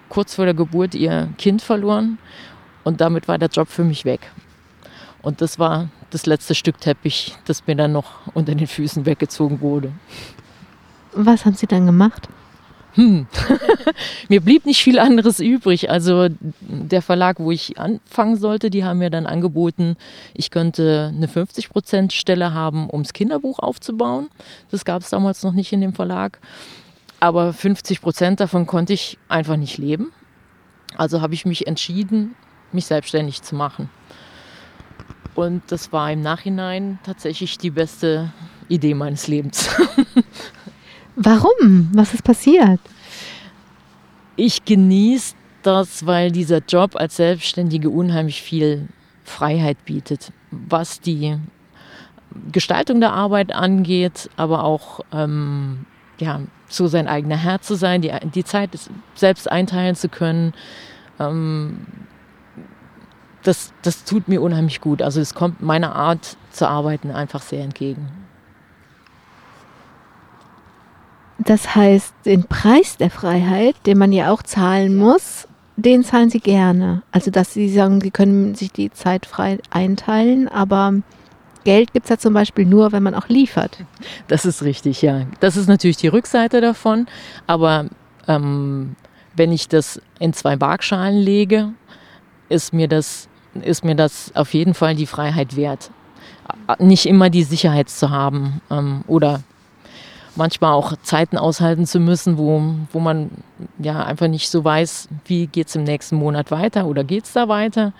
[0.08, 2.18] kurz vor der Geburt ihr Kind verloren
[2.84, 4.32] und damit war der Job für mich weg.
[5.22, 9.62] Und das war das letzte Stück Teppich, das mir dann noch unter den Füßen weggezogen
[9.62, 9.92] wurde.
[11.14, 12.30] Was haben Sie dann gemacht?
[13.00, 13.28] Hm.
[14.28, 15.90] mir blieb nicht viel anderes übrig.
[15.90, 16.28] Also
[16.60, 19.96] der Verlag, wo ich anfangen sollte, die haben mir dann angeboten,
[20.34, 24.28] ich könnte eine 50-Prozent-Stelle haben, um das Kinderbuch aufzubauen.
[24.70, 26.40] Das gab es damals noch nicht in dem Verlag.
[27.22, 30.12] Aber 50 Prozent davon konnte ich einfach nicht leben.
[30.98, 32.36] Also habe ich mich entschieden,
[32.74, 33.90] mich selbstständig zu machen.
[35.36, 38.34] Und das war im Nachhinein tatsächlich die beste
[38.68, 39.70] Idee meines Lebens.
[41.22, 41.90] Warum?
[41.94, 42.80] Was ist passiert?
[44.38, 48.88] Ich genieße das, weil dieser Job als Selbstständige unheimlich viel
[49.26, 51.38] Freiheit bietet, was die
[52.54, 55.86] Gestaltung der Arbeit angeht, aber auch ähm,
[56.20, 58.70] ja, so sein eigener Herr zu sein, die, die Zeit
[59.14, 60.54] selbst einteilen zu können.
[61.20, 61.86] Ähm,
[63.44, 65.02] das, das tut mir unheimlich gut.
[65.02, 68.08] Also es kommt meiner Art zu arbeiten einfach sehr entgegen.
[71.40, 75.48] Das heißt, den Preis der Freiheit, den man ja auch zahlen muss,
[75.78, 77.02] den zahlen Sie gerne.
[77.12, 80.96] Also dass Sie sagen, Sie können sich die Zeit frei einteilen, aber
[81.64, 83.78] Geld gibt es ja zum Beispiel nur, wenn man auch liefert.
[84.28, 85.22] Das ist richtig, ja.
[85.40, 87.08] Das ist natürlich die Rückseite davon.
[87.48, 87.86] Aber
[88.28, 88.96] ähm,
[89.36, 91.72] wenn ich das in zwei Waagschalen lege,
[92.50, 93.28] ist mir, das,
[93.62, 95.92] ist mir das auf jeden Fall die Freiheit wert.
[96.80, 99.42] Nicht immer die Sicherheit zu haben ähm, oder
[100.40, 103.30] manchmal auch Zeiten aushalten zu müssen, wo, wo man
[103.78, 107.34] ja einfach nicht so weiß, wie geht es im nächsten Monat weiter oder geht es
[107.34, 107.94] da weiter.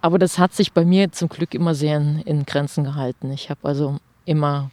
[0.00, 3.32] Aber das hat sich bei mir zum Glück immer sehr in, in Grenzen gehalten.
[3.32, 4.70] Ich habe also immer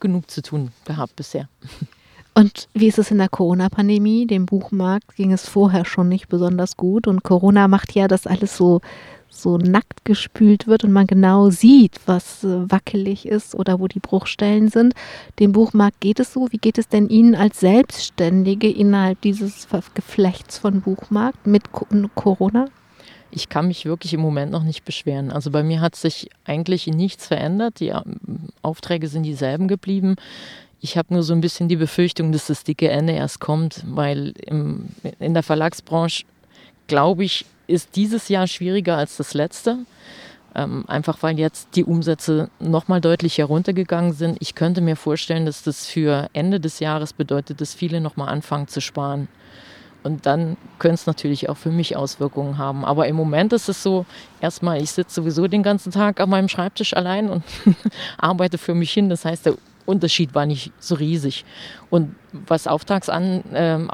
[0.00, 1.48] genug zu tun gehabt bisher.
[2.34, 4.26] Und wie ist es in der Corona-Pandemie?
[4.26, 8.56] Dem Buchmarkt ging es vorher schon nicht besonders gut und Corona macht ja, dass alles
[8.56, 8.82] so,
[9.42, 14.00] so nackt gespült wird und man genau sieht, was äh, wackelig ist oder wo die
[14.00, 14.94] Bruchstellen sind.
[15.38, 16.48] Dem Buchmarkt geht es so.
[16.50, 21.64] Wie geht es denn Ihnen als Selbstständige innerhalb dieses Geflechts von Buchmarkt mit
[22.14, 22.66] Corona?
[23.30, 25.30] ich kann mich wirklich im Moment noch nicht beschweren.
[25.30, 27.80] Also bei mir hat sich eigentlich nichts verändert.
[27.80, 30.16] Die ähm, Aufträge sind dieselben geblieben.
[30.80, 34.32] Ich habe nur so ein bisschen die Befürchtung, dass das dicke Ende erst kommt, weil
[34.46, 36.24] im, in der Verlagsbranche,
[36.86, 39.78] glaube ich, ist dieses Jahr schwieriger als das letzte.
[40.54, 44.38] Ähm, einfach weil jetzt die Umsätze nochmal deutlich heruntergegangen sind.
[44.40, 48.66] Ich könnte mir vorstellen, dass das für Ende des Jahres bedeutet, dass viele nochmal anfangen
[48.66, 49.28] zu sparen.
[50.02, 52.84] Und dann könnte es natürlich auch für mich Auswirkungen haben.
[52.84, 54.06] Aber im Moment ist es so,
[54.40, 57.42] erstmal, ich sitze sowieso den ganzen Tag an meinem Schreibtisch allein und
[58.16, 59.10] arbeite für mich hin.
[59.10, 61.44] Das heißt, der Unterschied war nicht so riesig.
[61.90, 63.90] Und was Auftrags an, ähm,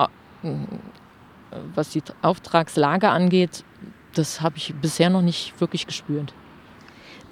[1.74, 3.64] was die Auftragslage angeht,
[4.14, 6.34] das habe ich bisher noch nicht wirklich gespürt.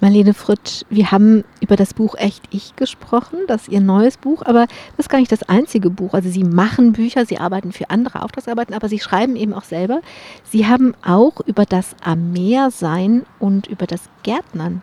[0.01, 4.41] Marlene Fritsch, wir haben über das Buch Echt Ich gesprochen, das ist Ihr neues Buch,
[4.43, 4.65] aber
[4.97, 6.15] das ist gar nicht das einzige Buch.
[6.15, 10.01] Also Sie machen Bücher, Sie arbeiten für andere Auftragsarbeiten, aber Sie schreiben eben auch selber.
[10.43, 14.81] Sie haben auch über das Am Meer sein und über das Gärtnern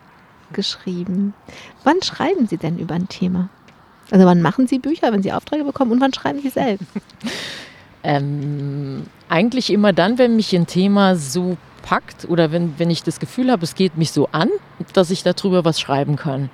[0.53, 1.33] geschrieben.
[1.83, 3.49] Wann schreiben Sie denn über ein Thema?
[4.11, 6.87] Also wann machen Sie Bücher, wenn Sie Aufträge bekommen und wann schreiben Sie selbst?
[8.03, 13.19] Ähm, eigentlich immer dann, wenn mich ein Thema so packt oder wenn, wenn ich das
[13.19, 14.49] Gefühl habe, es geht mich so an,
[14.93, 16.49] dass ich darüber was schreiben kann.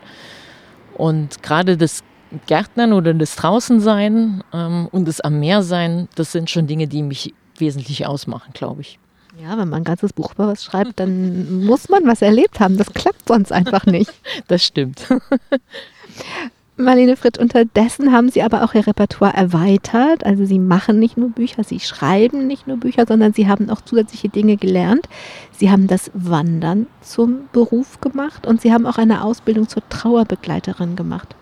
[0.95, 2.03] Und gerade das
[2.47, 7.03] Gärtnern oder das Draußensein ähm, und das am Meer sein, das sind schon Dinge, die
[7.03, 8.99] mich wesentlich ausmachen, glaube ich.
[9.41, 12.77] Ja, wenn man ein ganzes Buch über was schreibt, dann muss man was erlebt haben.
[12.77, 14.11] Das klappt sonst einfach nicht.
[14.47, 15.05] Das stimmt.
[16.77, 20.25] Marlene Fritt, unterdessen haben Sie aber auch Ihr Repertoire erweitert.
[20.25, 23.79] Also Sie machen nicht nur Bücher, Sie schreiben nicht nur Bücher, sondern Sie haben auch
[23.79, 25.07] zusätzliche Dinge gelernt.
[25.57, 30.97] Sie haben das Wandern zum Beruf gemacht und Sie haben auch eine Ausbildung zur Trauerbegleiterin
[30.97, 31.33] gemacht.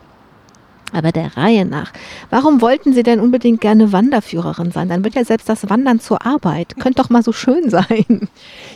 [0.91, 1.91] Aber der Reihe nach.
[2.29, 4.89] Warum wollten Sie denn unbedingt gerne Wanderführerin sein?
[4.89, 6.75] Dann wird ja selbst das Wandern zur Arbeit.
[6.79, 8.29] Könnte doch mal so schön sein.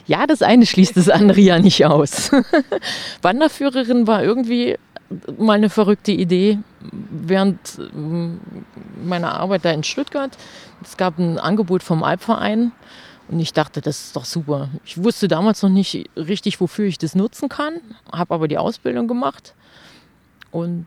[0.08, 2.32] Ja, das eine schließt das andere ja nicht aus.
[3.22, 4.78] Wanderführerin war irgendwie
[5.38, 7.60] mal eine verrückte Idee während
[7.94, 8.40] ähm,
[9.04, 10.38] meiner Arbeit da in Stuttgart.
[10.84, 12.72] Es gab ein Angebot vom Alpverein
[13.30, 14.70] und ich dachte, das ist doch super.
[14.86, 17.80] Ich wusste damals noch nicht richtig, wofür ich das nutzen kann,
[18.12, 19.54] habe aber die Ausbildung gemacht
[20.52, 20.86] und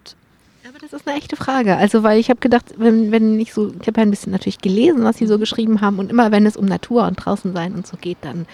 [0.68, 1.77] aber das ist eine echte Frage.
[1.77, 4.59] Also, weil ich habe gedacht, wenn, wenn ich so, ich habe ja ein bisschen natürlich
[4.59, 7.75] gelesen, was sie so geschrieben haben, und immer wenn es um Natur und draußen sein
[7.75, 8.47] und so geht, dann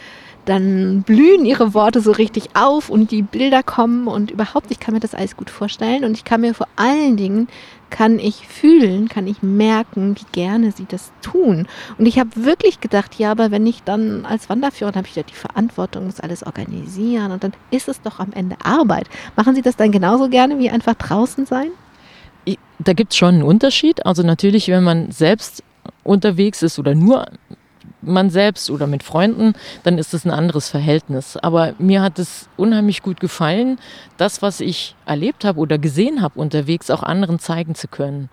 [0.46, 4.94] dann blühen ihre Worte so richtig auf und die Bilder kommen und überhaupt, ich kann
[4.94, 7.48] mir das alles gut vorstellen und ich kann mir vor allen Dingen,
[7.90, 11.66] kann ich fühlen, kann ich merken, wie gerne sie das tun.
[11.98, 15.16] Und ich habe wirklich gedacht, ja, aber wenn ich dann als Wanderführer, dann habe ich
[15.16, 19.08] ja die Verantwortung, muss alles organisieren und dann ist es doch am Ende Arbeit.
[19.36, 21.70] Machen Sie das dann genauso gerne wie einfach draußen sein?
[22.78, 24.04] Da gibt es schon einen Unterschied.
[24.04, 25.62] Also natürlich, wenn man selbst
[26.04, 27.26] unterwegs ist oder nur
[28.06, 31.36] man selbst oder mit Freunden, dann ist es ein anderes Verhältnis.
[31.36, 33.78] Aber mir hat es unheimlich gut gefallen,
[34.16, 38.28] das, was ich erlebt habe oder gesehen habe unterwegs, auch anderen zeigen zu können.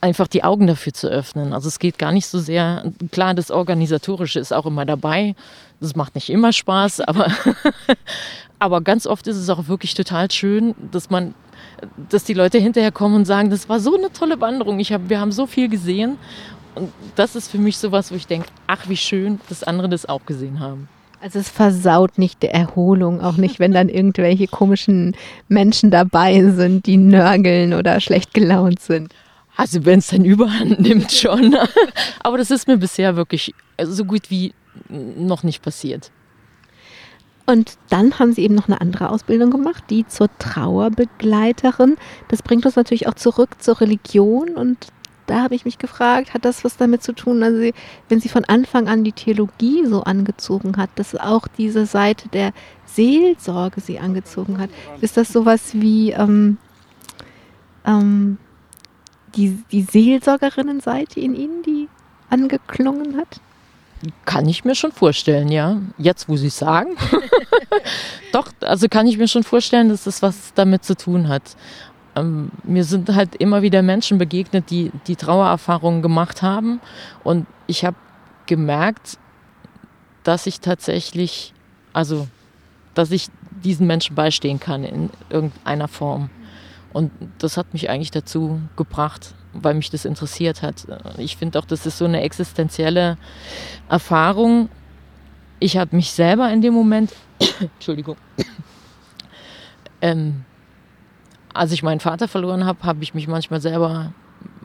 [0.00, 1.52] Einfach die Augen dafür zu öffnen.
[1.52, 5.34] Also es geht gar nicht so sehr, klar, das Organisatorische ist auch immer dabei.
[5.80, 7.28] Das macht nicht immer Spaß, aber,
[8.58, 11.34] aber ganz oft ist es auch wirklich total schön, dass man
[12.08, 14.80] dass die Leute hinterher kommen und sagen, das war so eine tolle Wanderung.
[14.80, 16.18] Ich hab, wir haben so viel gesehen
[16.78, 20.06] und das ist für mich sowas, wo ich denke, ach wie schön, dass andere das
[20.06, 20.88] auch gesehen haben.
[21.20, 25.16] Also es versaut nicht die Erholung, auch nicht, wenn dann irgendwelche komischen
[25.48, 29.12] Menschen dabei sind, die nörgeln oder schlecht gelaunt sind.
[29.56, 31.56] Also wenn es dann überhand nimmt schon.
[32.22, 33.52] Aber das ist mir bisher wirklich
[33.82, 34.54] so gut wie
[34.88, 36.12] noch nicht passiert.
[37.48, 41.96] Und dann haben sie eben noch eine andere Ausbildung gemacht, die zur Trauerbegleiterin.
[42.28, 44.88] Das bringt uns natürlich auch zurück zur Religion und
[45.28, 47.74] da habe ich mich gefragt, hat das was damit zu tun, also sie,
[48.08, 52.52] wenn sie von Anfang an die Theologie so angezogen hat, dass auch diese Seite der
[52.86, 54.70] Seelsorge sie angezogen hat,
[55.00, 56.56] ist das sowas wie ähm,
[57.84, 58.38] ähm,
[59.36, 61.88] die, die Seelsorgerinnenseite in ihnen, die
[62.30, 63.40] angeklungen hat?
[64.24, 65.80] Kann ich mir schon vorstellen, ja.
[65.98, 66.90] Jetzt, wo Sie es sagen.
[68.32, 71.56] Doch, also kann ich mir schon vorstellen, dass das was damit zu tun hat
[72.18, 76.80] ähm, mir sind halt immer wieder Menschen begegnet, die die Trauererfahrungen gemacht haben.
[77.24, 77.96] Und ich habe
[78.46, 79.18] gemerkt,
[80.24, 81.52] dass ich tatsächlich,
[81.92, 82.28] also,
[82.94, 83.28] dass ich
[83.64, 86.30] diesen Menschen beistehen kann in irgendeiner Form.
[86.92, 90.86] Und das hat mich eigentlich dazu gebracht, weil mich das interessiert hat.
[91.18, 93.18] Ich finde auch, das ist so eine existenzielle
[93.88, 94.68] Erfahrung.
[95.60, 97.12] Ich habe mich selber in dem Moment,
[97.60, 98.16] Entschuldigung,
[100.00, 100.44] ähm,
[101.58, 104.12] als ich meinen Vater verloren habe, habe ich mich manchmal selber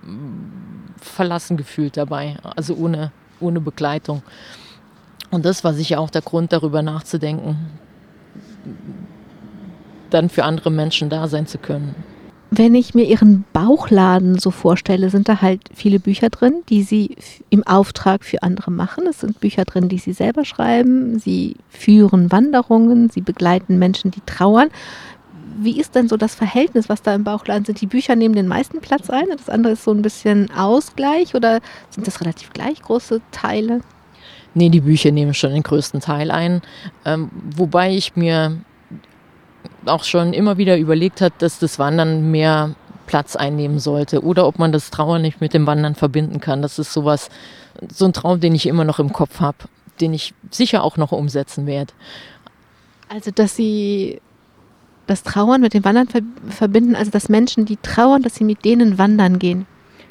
[0.03, 4.21] mm, verlassen gefühlt dabei, also ohne, ohne Begleitung.
[5.31, 7.57] Und das war sicher auch der Grund, darüber nachzudenken,
[10.11, 11.95] dann für andere Menschen da sein zu können.
[12.55, 17.17] Wenn ich mir Ihren Bauchladen so vorstelle, sind da halt viele Bücher drin, die Sie
[17.49, 19.07] im Auftrag für andere machen.
[19.09, 21.17] Es sind Bücher drin, die Sie selber schreiben.
[21.17, 24.69] Sie führen Wanderungen, Sie begleiten Menschen, die trauern
[25.57, 27.81] wie ist denn so das Verhältnis, was da im Bauchladen sind?
[27.81, 31.59] Die Bücher nehmen den meisten Platz ein, das andere ist so ein bisschen Ausgleich oder
[31.89, 33.81] sind das relativ gleich große Teile?
[34.53, 36.61] Nee, die Bücher nehmen schon den größten Teil ein.
[37.05, 38.57] Ähm, wobei ich mir
[39.85, 42.75] auch schon immer wieder überlegt habe, dass das Wandern mehr
[43.07, 46.61] Platz einnehmen sollte oder ob man das Trauern nicht mit dem Wandern verbinden kann.
[46.61, 47.29] Das ist sowas,
[47.91, 49.57] so ein Traum, den ich immer noch im Kopf habe,
[49.99, 51.93] den ich sicher auch noch umsetzen werde.
[53.09, 54.21] Also, dass Sie
[55.07, 56.07] das Trauern mit dem Wandern
[56.49, 59.65] verbinden, also dass Menschen, die trauern, dass sie mit denen wandern gehen.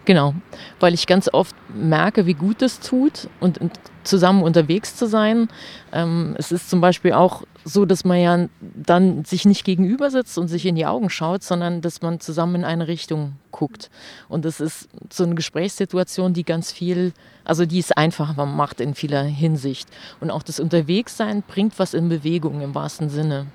[0.04, 0.34] Genau,
[0.80, 5.48] weil ich ganz oft merke, wie gut es tut und, und zusammen unterwegs zu sein.
[5.92, 10.36] Ähm, es ist zum Beispiel auch so, dass man ja dann sich nicht gegenüber sitzt
[10.38, 13.90] und sich in die Augen schaut, sondern dass man zusammen in eine Richtung guckt.
[14.28, 17.12] Und das ist so eine Gesprächssituation, die ganz viel,
[17.44, 19.88] also die es einfacher macht in vieler Hinsicht.
[20.18, 23.46] Und auch das Unterwegssein bringt was in Bewegung im wahrsten Sinne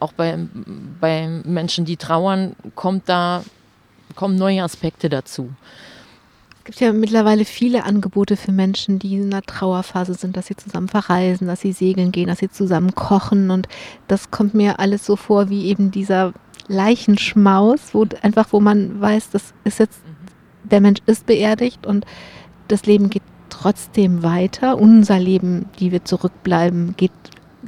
[0.00, 0.38] auch bei,
[1.00, 3.42] bei Menschen, die trauern, kommt da,
[4.14, 5.50] kommen neue Aspekte dazu.
[6.64, 10.88] gibt ja mittlerweile viele Angebote für Menschen, die in einer Trauerphase sind, dass sie zusammen
[10.88, 13.50] verreisen, dass sie segeln gehen, dass sie zusammen kochen.
[13.50, 13.68] Und
[14.08, 16.32] das kommt mir alles so vor wie eben dieser
[16.68, 20.00] Leichenschmaus, wo einfach, wo man weiß, das ist jetzt,
[20.64, 22.04] der Mensch ist beerdigt und
[22.68, 24.78] das Leben geht trotzdem weiter.
[24.78, 27.12] Unser Leben, die wir zurückbleiben, geht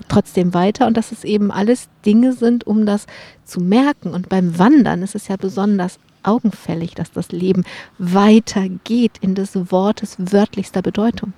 [0.09, 3.07] trotzdem weiter und dass es eben alles Dinge sind, um das
[3.45, 4.13] zu merken.
[4.13, 7.65] Und beim Wandern ist es ja besonders augenfällig, dass das Leben
[7.99, 11.33] weitergeht in des Wortes wörtlichster Bedeutung.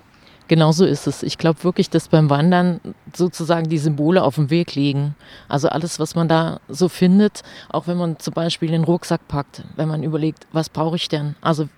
[0.48, 1.22] Genau so ist es.
[1.22, 2.80] Ich glaube wirklich, dass beim Wandern
[3.14, 5.14] sozusagen die Symbole auf dem Weg liegen.
[5.48, 9.62] Also alles, was man da so findet, auch wenn man zum Beispiel den Rucksack packt,
[9.76, 11.36] wenn man überlegt, was brauche ich denn?
[11.40, 11.68] Also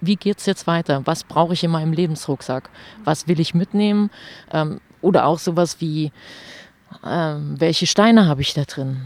[0.00, 1.02] wie geht es jetzt weiter?
[1.04, 2.68] Was brauche ich in meinem Lebensrucksack?
[3.04, 4.10] Was will ich mitnehmen?
[4.52, 6.10] Ähm, oder auch sowas wie,
[7.04, 9.02] ähm, welche Steine habe ich da drin?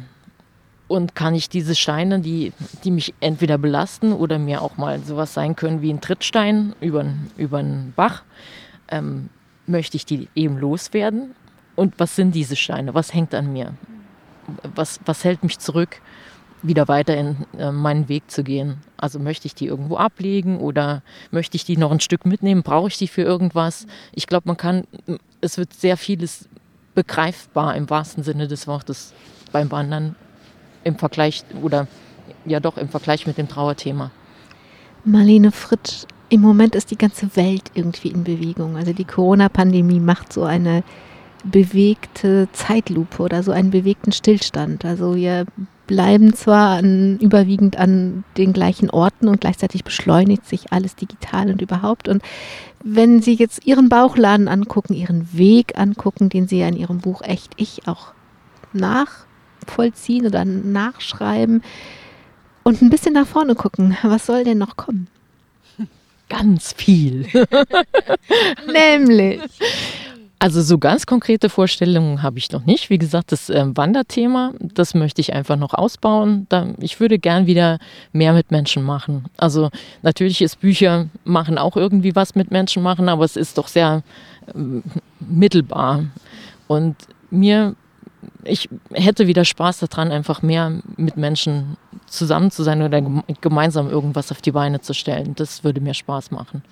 [0.89, 5.35] Und kann ich diese Steine, die, die mich entweder belasten oder mir auch mal sowas
[5.35, 7.05] sein können wie ein Trittstein über,
[7.37, 8.23] über einen Bach,
[8.89, 9.29] ähm,
[9.67, 11.35] möchte ich die eben loswerden?
[11.77, 12.95] Und was sind diese Steine?
[12.95, 13.75] Was hängt an mir?
[14.75, 16.01] Was, was hält mich zurück,
[16.63, 18.79] wieder weiter in äh, meinen Weg zu gehen?
[18.97, 22.63] Also möchte ich die irgendwo ablegen oder möchte ich die noch ein Stück mitnehmen?
[22.63, 23.87] Brauche ich die für irgendwas?
[24.13, 24.85] Ich glaube, man kann,
[25.41, 26.49] es wird sehr vieles
[26.95, 29.15] begreifbar im wahrsten Sinne des Wortes
[29.53, 30.17] beim Wandern
[30.85, 31.87] im Vergleich oder
[32.45, 34.11] ja doch im Vergleich mit dem Trauerthema.
[35.05, 38.77] Marlene Fritsch, im Moment ist die ganze Welt irgendwie in Bewegung.
[38.77, 40.83] Also die Corona-Pandemie macht so eine
[41.45, 44.85] bewegte Zeitlupe oder so einen bewegten Stillstand.
[44.85, 45.47] Also wir
[45.87, 51.61] bleiben zwar an, überwiegend an den gleichen Orten und gleichzeitig beschleunigt sich alles digital und
[51.63, 52.09] überhaupt.
[52.09, 52.23] Und
[52.83, 57.23] wenn Sie jetzt Ihren Bauchladen angucken, Ihren Weg angucken, den Sie ja in Ihrem Buch
[57.23, 58.13] Echt Ich auch
[58.73, 59.27] nach
[59.71, 61.63] nachvollziehen oder nachschreiben
[62.63, 63.97] und ein bisschen nach vorne gucken.
[64.03, 65.09] Was soll denn noch kommen?
[66.29, 67.27] Ganz viel.
[68.73, 69.41] Nämlich.
[70.43, 72.89] Also so ganz konkrete Vorstellungen habe ich noch nicht.
[72.89, 76.47] Wie gesagt, das äh, Wanderthema, das möchte ich einfach noch ausbauen.
[76.79, 77.79] Ich würde gern wieder
[78.13, 79.27] mehr mit Menschen machen.
[79.37, 79.69] Also
[80.01, 84.03] natürlich ist Bücher machen auch irgendwie was mit Menschen machen, aber es ist doch sehr
[84.47, 84.81] äh,
[85.21, 86.05] mittelbar.
[86.69, 86.97] Und
[87.31, 87.77] mir
[88.45, 91.77] ich hätte wieder Spaß daran, einfach mehr mit Menschen
[92.07, 93.03] zusammen zu sein oder
[93.41, 95.35] gemeinsam irgendwas auf die Beine zu stellen.
[95.37, 96.63] Das würde mir Spaß machen.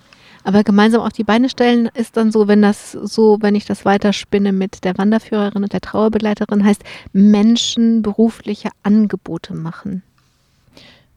[0.45, 3.85] Aber gemeinsam auf die Beine stellen ist dann so, wenn das so, wenn ich das
[3.85, 6.83] weiterspinne mit der Wanderführerin und der Trauerbegleiterin, heißt
[7.13, 10.03] Menschen berufliche Angebote machen.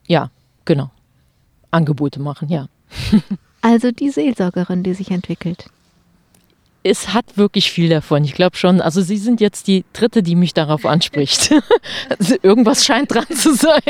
[0.07, 0.29] Ja,
[0.65, 0.91] genau.
[1.69, 2.67] Angebote machen, ja.
[3.61, 5.67] also die Seelsorgerin, die sich entwickelt
[6.83, 8.23] es hat wirklich viel davon.
[8.23, 8.81] Ich glaube schon.
[8.81, 11.53] Also Sie sind jetzt die dritte, die mich darauf anspricht.
[12.19, 13.81] also irgendwas scheint dran zu sein.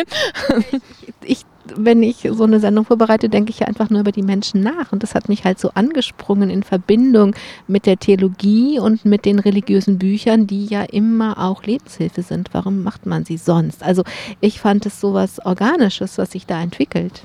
[1.24, 1.46] ich,
[1.76, 4.92] wenn ich so eine Sendung vorbereite, denke ich ja einfach nur über die Menschen nach.
[4.92, 7.36] Und das hat mich halt so angesprungen in Verbindung
[7.68, 12.50] mit der Theologie und mit den religiösen Büchern, die ja immer auch Lebenshilfe sind.
[12.54, 13.84] Warum macht man sie sonst?
[13.84, 14.04] Also
[14.40, 17.24] ich fand es so was Organisches, was sich da entwickelt.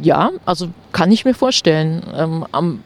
[0.00, 2.02] Ja, also kann ich mir vorstellen.
[2.14, 2.80] Ähm, am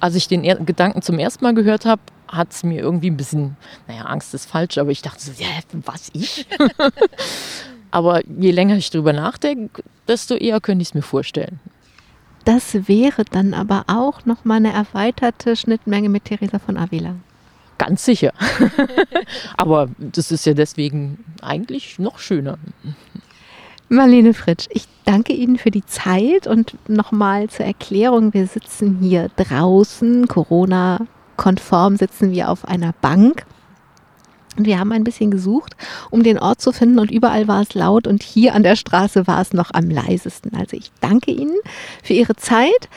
[0.00, 3.16] als ich den er Gedanken zum ersten Mal gehört habe, hat es mir irgendwie ein
[3.16, 3.56] bisschen,
[3.86, 5.48] naja, Angst ist falsch, aber ich dachte so, ja,
[5.84, 6.46] was ich?
[7.90, 11.60] aber je länger ich drüber nachdenke, desto eher könnte ich es mir vorstellen.
[12.44, 17.14] Das wäre dann aber auch nochmal eine erweiterte Schnittmenge mit Theresa von Avila.
[17.78, 18.32] Ganz sicher.
[19.56, 22.58] aber das ist ja deswegen eigentlich noch schöner.
[23.88, 28.32] Marlene Fritsch, ich danke Ihnen für die Zeit und nochmal zur Erklärung.
[28.32, 33.44] Wir sitzen hier draußen, Corona-konform sitzen wir auf einer Bank.
[34.56, 35.76] Und wir haben ein bisschen gesucht,
[36.10, 39.26] um den Ort zu finden und überall war es laut und hier an der Straße
[39.26, 40.54] war es noch am leisesten.
[40.54, 41.56] Also ich danke Ihnen
[42.02, 42.88] für Ihre Zeit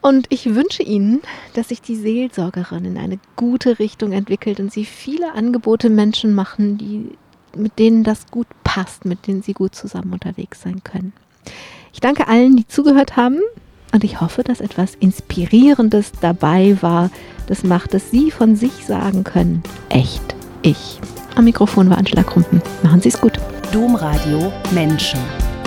[0.00, 1.20] und ich wünsche Ihnen,
[1.52, 6.78] dass sich die Seelsorgerin in eine gute Richtung entwickelt und Sie viele Angebote Menschen machen,
[6.78, 7.10] die
[7.56, 11.12] mit denen das gut passt, mit denen sie gut zusammen unterwegs sein können.
[11.92, 13.38] Ich danke allen, die zugehört haben
[13.92, 17.10] und ich hoffe, dass etwas Inspirierendes dabei war.
[17.46, 20.33] Das macht, dass Sie von sich sagen können, echt
[20.64, 20.98] ich.
[21.36, 22.62] Am Mikrofon war Angela Krumpen.
[22.82, 23.38] Machen Sie es gut.
[23.72, 25.20] Domradio Menschen.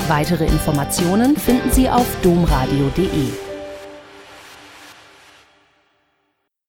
[0.07, 3.46] Weitere Informationen finden Sie auf domradio.de.